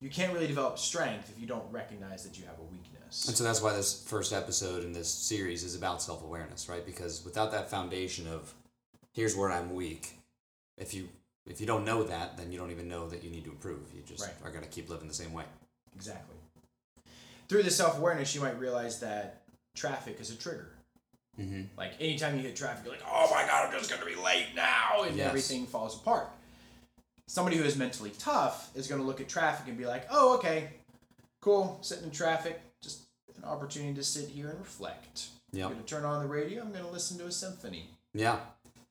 You 0.00 0.10
can't 0.10 0.32
really 0.32 0.46
develop 0.46 0.78
strength 0.78 1.30
if 1.34 1.40
you 1.40 1.46
don't 1.46 1.70
recognize 1.70 2.24
that 2.24 2.38
you 2.38 2.44
have 2.46 2.58
a 2.58 2.62
weakness. 2.62 3.28
And 3.28 3.36
so 3.36 3.44
that's 3.44 3.62
why 3.62 3.72
this 3.72 4.02
first 4.06 4.32
episode 4.32 4.84
in 4.84 4.92
this 4.92 5.08
series 5.08 5.62
is 5.62 5.74
about 5.74 6.02
self 6.02 6.22
awareness, 6.22 6.68
right? 6.68 6.84
Because 6.84 7.24
without 7.24 7.52
that 7.52 7.70
foundation 7.70 8.26
of 8.26 8.54
here's 9.12 9.36
where 9.36 9.50
I'm 9.50 9.74
weak, 9.74 10.18
if 10.76 10.92
you 10.92 11.08
if 11.46 11.60
you 11.60 11.66
don't 11.66 11.84
know 11.84 12.02
that, 12.04 12.36
then 12.36 12.50
you 12.52 12.58
don't 12.58 12.70
even 12.70 12.88
know 12.88 13.08
that 13.08 13.22
you 13.22 13.30
need 13.30 13.44
to 13.44 13.50
improve. 13.50 13.92
You 13.94 14.02
just 14.02 14.22
Right. 14.22 14.34
are 14.44 14.50
gonna 14.50 14.66
keep 14.66 14.88
living 14.88 15.08
the 15.08 15.14
same 15.14 15.32
way. 15.32 15.44
Exactly. 15.94 16.36
Through 17.48 17.62
the 17.64 17.70
self 17.70 17.98
awareness, 17.98 18.34
you 18.34 18.40
might 18.40 18.58
realize 18.58 19.00
that 19.00 19.42
traffic 19.76 20.18
is 20.20 20.30
a 20.30 20.36
trigger. 20.36 20.70
Mm-hmm. 21.38 21.62
Like 21.76 21.92
anytime 22.00 22.36
you 22.36 22.42
hit 22.42 22.56
traffic, 22.56 22.84
you're 22.84 22.94
like, 22.94 23.04
oh 23.06 23.28
my 23.30 23.42
god, 23.46 23.66
I'm 23.72 23.78
just 23.78 23.90
gonna 23.90 24.06
be 24.06 24.14
late 24.16 24.48
now, 24.54 25.02
and 25.02 25.16
Yes. 25.16 25.28
everything 25.28 25.66
falls 25.66 25.96
apart. 25.96 26.28
somebody 27.26 27.56
who 27.56 27.64
is 27.64 27.74
mentally 27.76 28.10
tough 28.18 28.70
is 28.76 28.86
going 28.86 29.00
to 29.00 29.06
look 29.06 29.18
at 29.18 29.26
traffic 29.30 29.66
and 29.66 29.78
be 29.78 29.86
like, 29.86 30.06
oh, 30.10 30.34
okay, 30.34 30.68
cool, 31.40 31.78
sitting 31.80 32.04
in 32.04 32.10
traffic, 32.10 32.60
just 32.82 33.00
an 33.38 33.44
opportunity 33.44 33.94
to 33.94 34.04
sit 34.04 34.28
here 34.28 34.50
and 34.50 34.58
reflect. 34.58 35.28
Yep. 35.52 35.64
I'm 35.68 35.72
going 35.72 35.82
to 35.84 35.88
turn 35.88 36.04
on 36.04 36.22
the 36.22 36.28
radio, 36.28 36.60
I'm 36.62 36.70
going 36.70 36.84
to 36.84 36.90
listen 36.90 37.16
to 37.18 37.24
a 37.24 37.32
symphony. 37.32 37.88
Yeah, 38.12 38.40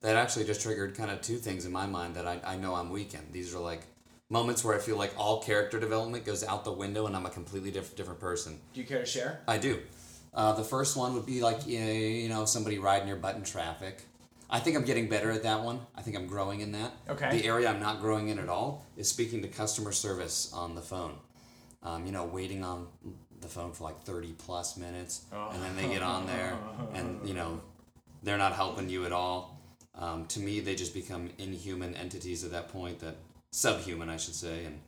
that 0.04 0.18
actually 0.18 0.44
just 0.44 0.62
triggered 0.62 0.96
kind 0.96 1.10
of 1.10 1.22
two 1.22 1.38
things 1.38 1.66
in 1.66 1.72
my 1.72 1.88
mind 1.88 2.16
that 2.16 2.28
I, 2.28 2.39
I 2.46 2.58
know 2.58 2.76
I'm 2.76 2.89
weak 2.89 3.13
in. 3.13 3.22
These 3.32 3.56
are 3.56 3.60
like 3.60 3.82
moments 4.30 4.63
where 4.63 4.76
I 4.76 4.80
feel 4.80 4.98
like 4.98 5.13
all 5.18 5.42
character 5.42 5.80
development 5.80 6.26
goes 6.26 6.44
out 6.44 6.66
the 6.66 6.74
window 6.74 7.08
and 7.08 7.16
I'm 7.16 7.26
a 7.26 7.30
completely 7.30 7.72
diff- 7.72 7.96
different 7.96 8.20
person. 8.20 8.60
Do 8.74 8.82
you 8.82 8.86
care 8.86 9.00
to 9.00 9.06
share? 9.06 9.39
I 9.48 9.58
do. 9.58 9.80
Uh, 10.34 10.52
the 10.54 10.63
first 10.63 10.98
one 10.98 11.13
would 11.13 11.26
be 11.26 11.42
like 11.42 11.66
you 11.66 12.28
know, 12.28 12.44
somebody 12.44 12.80
riding 12.80 13.08
your 13.08 13.18
butt 13.18 13.36
in 13.36 13.44
traffic. 13.44 14.04
I 14.50 14.60
think 14.60 14.76
I'm 14.76 14.84
getting 14.84 15.08
better 15.08 15.32
at 15.32 15.44
that 15.44 15.63
one. 15.63 15.80
I 15.96 16.02
think 16.02 16.18
I'm 16.18 16.28
growing 16.28 16.60
in 16.60 16.74
that. 16.74 16.92
Okay. 17.10 17.38
The 17.39 17.48
area 17.48 17.70
I'm 17.70 17.80
not 17.80 18.02
growing 18.02 18.28
in 18.28 18.39
at 18.39 18.50
all 18.50 18.86
is 18.98 19.08
speaking 19.08 19.42
to 19.44 19.48
customer 19.48 19.94
service 19.94 20.52
on 20.54 20.76
the 20.76 20.82
phone. 20.82 21.16
Um, 21.82 22.06
you 22.06 22.12
know, 22.12 22.26
waiting 22.26 22.63
on 22.63 22.88
the 23.39 23.48
phone 23.48 23.72
for 23.72 23.86
like 23.86 24.02
30 24.04 24.34
plus 24.34 24.76
minutes, 24.78 25.26
and 25.32 25.62
then 25.63 25.76
they 25.76 25.88
get 25.88 26.02
on 26.02 26.28
there, 26.28 26.58
and 26.94 27.28
you 27.28 27.34
know, 27.34 27.62
they're 28.22 28.38
not 28.38 28.54
helping 28.54 28.89
you 28.89 29.06
at 29.06 29.12
all. 29.12 29.53
Um, 29.95 30.25
to 30.27 30.39
me, 30.39 30.60
they 30.60 30.75
just 30.75 30.93
become 30.93 31.29
inhuman 31.38 31.95
entities 31.95 32.43
at 32.43 32.51
that 32.51 32.69
point. 32.69 32.99
That 32.99 33.15
subhuman, 33.51 34.10
I 34.10 34.17
should 34.17 34.36
say, 34.36 34.65
and 34.65 34.79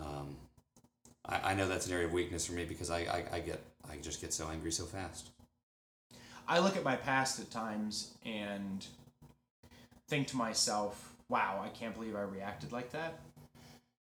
um, 0.00 0.36
I, 1.26 1.52
I 1.52 1.54
know 1.54 1.68
that's 1.68 1.86
an 1.86 1.92
area 1.92 2.06
of 2.06 2.12
weakness 2.12 2.46
for 2.46 2.52
me 2.52 2.64
because 2.64 2.90
I, 2.90 2.98
I, 3.00 3.24
I 3.32 3.40
get 3.40 3.60
I 3.88 3.96
just 3.96 4.20
get 4.20 4.32
so 4.32 4.48
angry 4.48 4.72
so 4.72 4.84
fast. 4.84 5.30
I 6.46 6.58
look 6.58 6.76
at 6.76 6.84
my 6.84 6.96
past 6.96 7.40
at 7.40 7.50
times 7.50 8.14
and 8.24 8.86
think 10.08 10.28
to 10.28 10.36
myself, 10.36 11.14
wow, 11.28 11.62
I 11.64 11.68
can't 11.68 11.94
believe 11.94 12.14
I 12.14 12.22
reacted 12.22 12.70
like 12.70 12.92
that. 12.92 13.20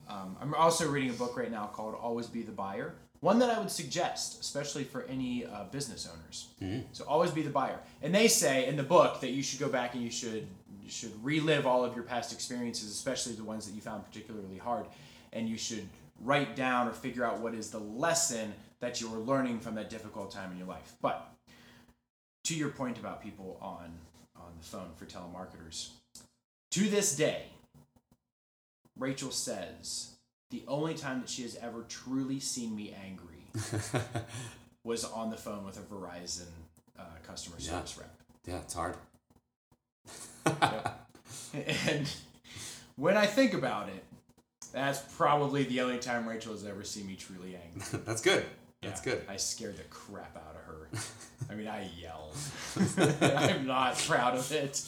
Um, 0.10 0.36
I'm 0.42 0.54
also 0.56 0.90
reading 0.90 1.12
a 1.12 1.14
book 1.14 1.38
right 1.38 1.52
now 1.52 1.68
called 1.68 1.96
Always 1.96 2.28
Be 2.28 2.42
the 2.42 2.52
Buyer. 2.52 2.96
One 3.22 3.38
that 3.40 3.52
I 3.52 3.60
would 3.60 3.70
suggest, 3.70 4.42
especially 4.42 4.84
for 4.84 5.04
any 5.04 5.46
uh, 5.46 5.66
business 5.66 6.10
owners. 6.12 6.48
So 6.92 7.06
always 7.06 7.30
be 7.30 7.44
the 7.44 7.52
buyer. 7.52 7.80
And 8.02 8.14
they 8.14 8.28
say 8.28 8.68
in 8.68 8.76
the 8.76 8.84
book 8.84 9.22
that 9.22 9.30
you 9.30 9.44
should 9.44 9.60
go 9.60 9.70
back 9.70 9.94
and 9.94 10.04
you 10.04 10.10
should 10.10 10.48
you 10.82 10.90
should 10.90 11.14
relive 11.24 11.68
all 11.68 11.86
of 11.86 11.94
your 11.96 12.04
past 12.04 12.34
experiences, 12.34 12.90
especially 12.90 13.34
the 13.34 13.44
ones 13.44 13.68
that 13.68 13.76
you 13.76 13.82
found 13.82 14.04
particularly 14.04 14.58
hard, 14.58 14.88
and 15.34 15.48
you 15.48 15.58
should 15.58 15.88
write 16.24 16.56
down 16.56 16.88
or 16.88 16.94
figure 16.94 17.24
out 17.24 17.40
what 17.40 17.54
is 17.54 17.70
the 17.70 17.80
lesson 17.80 18.54
that 18.80 19.00
you 19.00 19.08
were 19.08 19.20
learning 19.20 19.60
from 19.60 19.76
that 19.76 19.92
difficult 19.92 20.32
time 20.32 20.52
in 20.52 20.58
your 20.58 20.68
life. 20.68 20.94
But 21.02 21.32
to 22.46 22.56
your 22.56 22.70
point 22.70 22.98
about 22.98 23.22
people 23.22 23.60
on 23.62 23.94
on 24.36 24.52
the 24.58 24.66
phone 24.66 24.90
for 24.96 25.06
telemarketers, 25.06 25.90
to 26.72 26.90
this 26.90 27.16
day, 27.16 27.44
Rachel 28.98 29.30
says 29.30 30.16
the 30.52 30.64
only 30.68 30.94
time 30.94 31.20
that 31.22 31.30
she 31.30 31.42
has 31.42 31.56
ever 31.62 31.84
truly 31.90 32.40
seen 32.40 32.76
me 32.76 32.94
angry 33.06 33.46
was 34.84 35.04
on 35.06 35.30
the 35.30 35.38
phone 35.38 35.66
with 35.66 35.78
a 35.78 35.82
Verizon 35.82 36.48
uh, 37.00 37.04
customer 37.26 37.56
Yeah. 37.60 37.72
service 37.72 37.98
rep. 37.98 38.16
Yeah, 38.46 38.58
it's 38.58 38.74
hard. 38.74 38.96
And 41.54 42.10
when 42.96 43.18
I 43.18 43.26
think 43.26 43.54
about 43.54 43.90
it, 43.90 44.04
that's 44.72 45.00
probably 45.18 45.64
the 45.66 45.82
only 45.82 45.98
time 45.98 46.28
Rachel 46.28 46.54
has 46.54 46.66
ever 46.66 46.84
seen 46.84 47.08
me 47.08 47.16
truly 47.16 47.58
angry. 47.58 48.00
That's 48.06 48.22
good. 48.22 48.46
That's 48.82 49.02
good. 49.02 49.22
I 49.30 49.36
scared 49.36 49.76
the 49.78 49.84
crap 49.84 50.38
out 50.38 50.56
of 50.56 50.62
her. 50.66 50.88
I 51.50 51.56
mean, 51.56 51.68
I 51.68 51.90
yelled. 52.00 52.36
I'm 53.22 53.68
not 53.68 53.98
proud 53.98 54.36
of 54.38 54.50
it. 54.54 54.82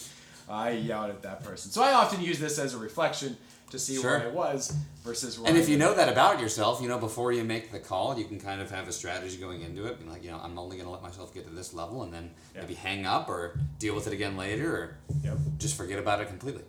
I 0.49 0.71
yelled 0.71 1.10
at 1.10 1.21
that 1.23 1.43
person. 1.43 1.69
So 1.71 1.84
I 1.84 1.91
often 1.93 2.21
use 2.21 2.39
this 2.39 2.60
as 2.60 2.73
a 2.73 2.78
reflection 2.78 3.36
to 3.74 3.80
see 3.80 3.96
Sure. 3.96 4.20
where 4.20 4.28
I 4.28 4.32
was 4.32 4.72
versus 5.04 5.38
where 5.40 5.50
And 5.50 5.58
I 5.58 5.60
if 5.62 5.68
you 5.68 5.78
know 5.78 5.96
that 5.96 6.08
about 6.08 6.40
yourself, 6.40 6.80
you 6.80 6.88
know, 6.88 7.00
before 7.00 7.32
you 7.34 7.44
make 7.44 7.72
the 7.72 7.80
call, 7.80 8.18
you 8.18 8.26
can 8.26 8.40
kind 8.40 8.62
of 8.62 8.70
have 8.70 8.88
a 8.88 8.92
strategy 8.94 9.38
going 9.38 9.62
into 9.62 9.86
it. 9.88 10.00
Be 10.00 10.08
like, 10.08 10.24
you 10.24 10.30
know, 10.30 10.40
I'm 10.42 10.58
only 10.60 10.78
going 10.78 10.86
to 10.86 10.92
let 10.92 11.02
myself 11.02 11.34
get 11.34 11.44
to 11.46 11.50
this 11.50 11.74
level 11.74 12.04
and 12.04 12.14
then 12.14 12.30
Yeah. 12.54 12.62
maybe 12.62 12.76
hang 12.76 13.06
up 13.08 13.28
or 13.30 13.60
deal 13.80 13.96
with 13.96 14.06
it 14.06 14.14
again 14.14 14.38
later 14.38 14.76
or 14.76 14.98
Yep. 15.24 15.38
just 15.58 15.76
forget 15.76 15.98
about 15.98 16.22
it 16.22 16.28
completely. 16.28 16.64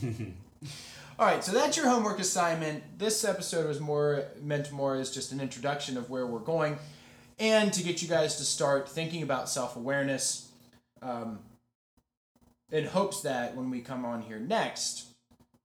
All 1.18 1.26
right, 1.26 1.42
so 1.44 1.50
that's 1.52 1.76
your 1.76 1.88
homework 1.88 2.18
assignment. 2.20 2.98
This 2.98 3.24
episode 3.24 3.66
was 3.68 3.80
more 3.80 4.24
meant 4.40 4.70
more 4.72 4.94
as 4.94 5.10
just 5.12 5.32
an 5.32 5.40
introduction 5.40 5.96
of 5.96 6.10
where 6.10 6.26
we're 6.26 6.38
going, 6.40 6.78
and 7.38 7.72
to 7.72 7.82
get 7.84 8.02
you 8.02 8.08
guys 8.08 8.36
to 8.36 8.44
start 8.44 8.88
thinking 8.88 9.22
about 9.22 9.48
self 9.48 9.76
awareness, 9.76 10.48
um, 11.02 11.38
in 12.72 12.84
hopes 12.86 13.20
that 13.22 13.56
when 13.56 13.70
we 13.70 13.80
come 13.80 14.04
on 14.04 14.22
here 14.22 14.38
next 14.40 15.06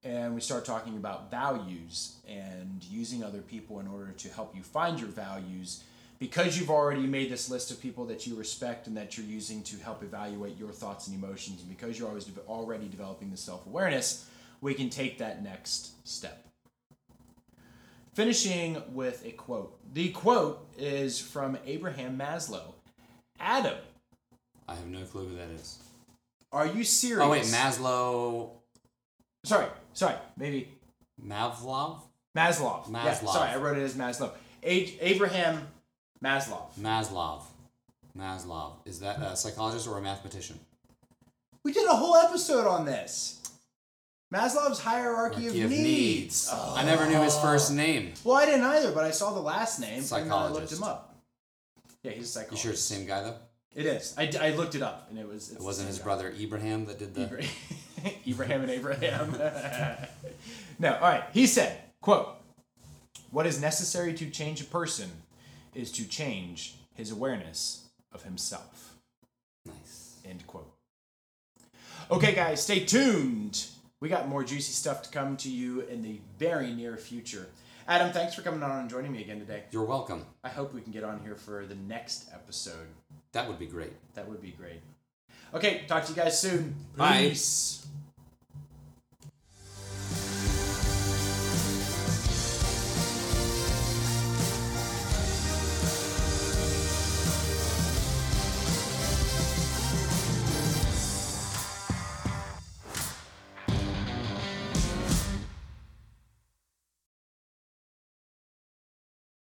and 0.04 0.34
we 0.34 0.42
start 0.42 0.66
talking 0.66 0.96
about 0.96 1.30
values 1.30 2.18
and 2.28 2.84
using 2.90 3.24
other 3.24 3.42
people 3.42 3.80
in 3.80 3.88
order 3.88 4.12
to 4.12 4.30
help 4.30 4.56
you 4.56 4.64
find 4.64 5.00
your 5.00 5.10
values, 5.10 5.84
because 6.20 6.58
you've 6.58 6.70
already 6.70 7.06
made 7.06 7.30
this 7.30 7.50
list 7.50 7.72
of 7.72 7.82
people 7.82 8.06
that 8.06 8.26
you 8.26 8.36
respect 8.36 8.88
and 8.88 8.96
that 8.96 9.18
you're 9.18 9.26
using 9.26 9.64
to 9.64 9.78
help 9.78 10.04
evaluate 10.04 10.58
your 10.58 10.72
thoughts 10.72 11.08
and 11.08 11.22
emotions, 11.22 11.62
and 11.62 11.70
because 11.70 12.00
you're 12.00 12.08
always 12.08 12.26
de- 12.26 12.42
already 12.42 12.88
developing 12.88 13.30
the 13.32 13.38
self 13.38 13.66
awareness, 13.66 14.26
we 14.62 14.74
can 14.74 14.90
take 14.90 15.18
that 15.18 15.44
next 15.44 16.08
step. 16.08 16.46
Finishing 18.14 18.82
with 18.94 19.26
a 19.26 19.32
quote. 19.32 19.78
The 19.94 20.10
quote 20.10 20.68
is 20.78 21.20
from 21.20 21.58
Abraham 21.66 22.18
Maslow. 22.18 22.74
Adam, 23.40 23.78
I 24.68 24.76
have 24.76 24.88
no 24.88 25.04
clue 25.04 25.28
who 25.28 25.36
that 25.36 25.50
is. 25.50 25.80
are 26.52 26.68
you 26.68 26.84
serious? 26.84 27.26
Oh, 27.26 27.32
wait, 27.32 27.44
Maslow. 27.44 28.59
Sorry, 29.44 29.68
sorry, 29.94 30.16
maybe 30.38 30.70
Mavlov? 31.24 32.02
Maslov. 32.38 32.92
Yeah, 32.94 33.14
sorry, 33.14 33.50
I 33.50 33.58
wrote 33.58 33.78
it 33.78 33.84
as 33.84 33.96
Maslov. 33.96 34.32
A- 34.64 34.98
Abraham 35.02 35.68
Maslow. 36.24 36.62
Maslov. 36.80 37.44
Maslov. 38.18 38.74
Is 38.86 39.00
that 39.00 39.20
a 39.22 39.36
psychologist 39.36 39.88
or 39.88 39.98
a 39.98 40.02
mathematician? 40.02 40.60
We 41.64 41.74
did 41.74 41.88
a 41.88 41.96
whole 41.96 42.16
episode 42.16 42.68
on 42.68 42.86
this. 42.86 43.36
Maslow's 44.34 44.80
hierarchy 44.80 45.48
of, 45.48 45.54
Hierarchy 45.54 45.62
of 45.64 45.70
needs. 45.72 46.50
needs. 46.50 46.50
I 46.54 46.84
never 46.84 47.08
knew 47.08 47.20
his 47.22 47.36
first 47.40 47.74
name. 47.74 48.14
Well, 48.24 48.38
I 48.38 48.46
didn't 48.46 48.62
either, 48.64 48.92
but 48.92 49.04
I 49.04 49.12
saw 49.12 49.34
the 49.34 49.40
last 49.42 49.80
name 49.80 50.00
and 50.00 50.06
then 50.06 50.32
I 50.32 50.50
looked 50.50 50.70
Psychologist. 50.70 50.74
him 50.78 50.84
up. 50.84 51.16
Yeah, 52.04 52.12
he's 52.12 52.18
a 52.18 52.22
You 52.22 52.26
psychologist. 52.26 52.62
sure 52.64 52.72
it's 52.74 52.88
the 52.88 52.96
same 52.96 53.08
guy, 53.08 53.22
though? 53.24 53.36
It 53.76 53.86
is. 53.88 54.14
I, 54.18 54.30
I 54.40 54.50
looked 54.52 54.76
it 54.76 54.82
up 54.84 55.08
and 55.10 55.18
it 55.18 55.28
was. 55.28 55.50
It's 55.50 55.60
It 55.60 55.64
wasn't 55.64 55.88
his 55.88 55.98
same 55.98 56.04
brother 56.06 56.34
Ibrahim 56.40 56.86
that 56.86 57.00
did 57.00 57.14
the. 57.16 57.26
guy. 57.26 57.48
Ibrahim 58.28 58.62
and 58.62 58.72
Abraham. 58.72 59.32
no, 60.80 60.94
all 60.96 61.02
right. 61.02 61.24
He 61.34 61.48
said, 61.48 61.78
"quote 62.02 62.36
What 63.32 63.46
is 63.46 63.62
necessary 63.62 64.14
to 64.16 64.30
change 64.30 64.62
a 64.62 64.66
person 64.66 65.10
is 65.74 65.92
to 65.94 66.08
change 66.08 66.76
his 66.96 67.12
awareness 67.12 67.86
of 68.12 68.24
himself." 68.24 68.96
Nice. 69.66 70.18
End 70.26 70.46
quote. 70.48 70.72
Okay, 72.12 72.34
guys, 72.34 72.64
stay 72.64 72.86
tuned. 72.86 73.68
We 74.02 74.10
got 74.10 74.28
more 74.28 74.44
juicy 74.44 74.72
stuff 74.72 75.04
to 75.04 75.10
come 75.10 75.38
to 75.38 75.50
you 75.52 75.82
in 75.82 76.02
the 76.02 76.20
very 76.40 76.74
near 76.74 76.98
future. 76.98 77.48
Adam, 77.88 78.12
thanks 78.14 78.34
for 78.36 78.42
coming 78.42 78.64
on 78.64 78.80
and 78.80 78.90
joining 78.90 79.12
me 79.12 79.22
again 79.22 79.40
today. 79.40 79.64
You're 79.72 79.84
welcome. 79.84 80.26
I 80.44 80.50
hope 80.50 80.74
we 80.74 80.82
can 80.82 80.92
get 80.92 81.04
on 81.04 81.20
here 81.22 81.36
for 81.36 81.66
the 81.66 81.76
next 81.76 82.30
episode. 82.34 82.88
That 83.32 83.48
would 83.48 83.60
be 83.60 83.66
great. 83.66 83.94
That 84.14 84.30
would 84.30 84.42
be 84.42 84.52
great. 84.52 84.82
Okay, 85.54 85.84
talk 85.88 86.06
to 86.06 86.12
you 86.12 86.16
guys 86.16 86.40
soon. 86.40 86.76
Bye. 86.96 87.30
Peace. 87.30 87.88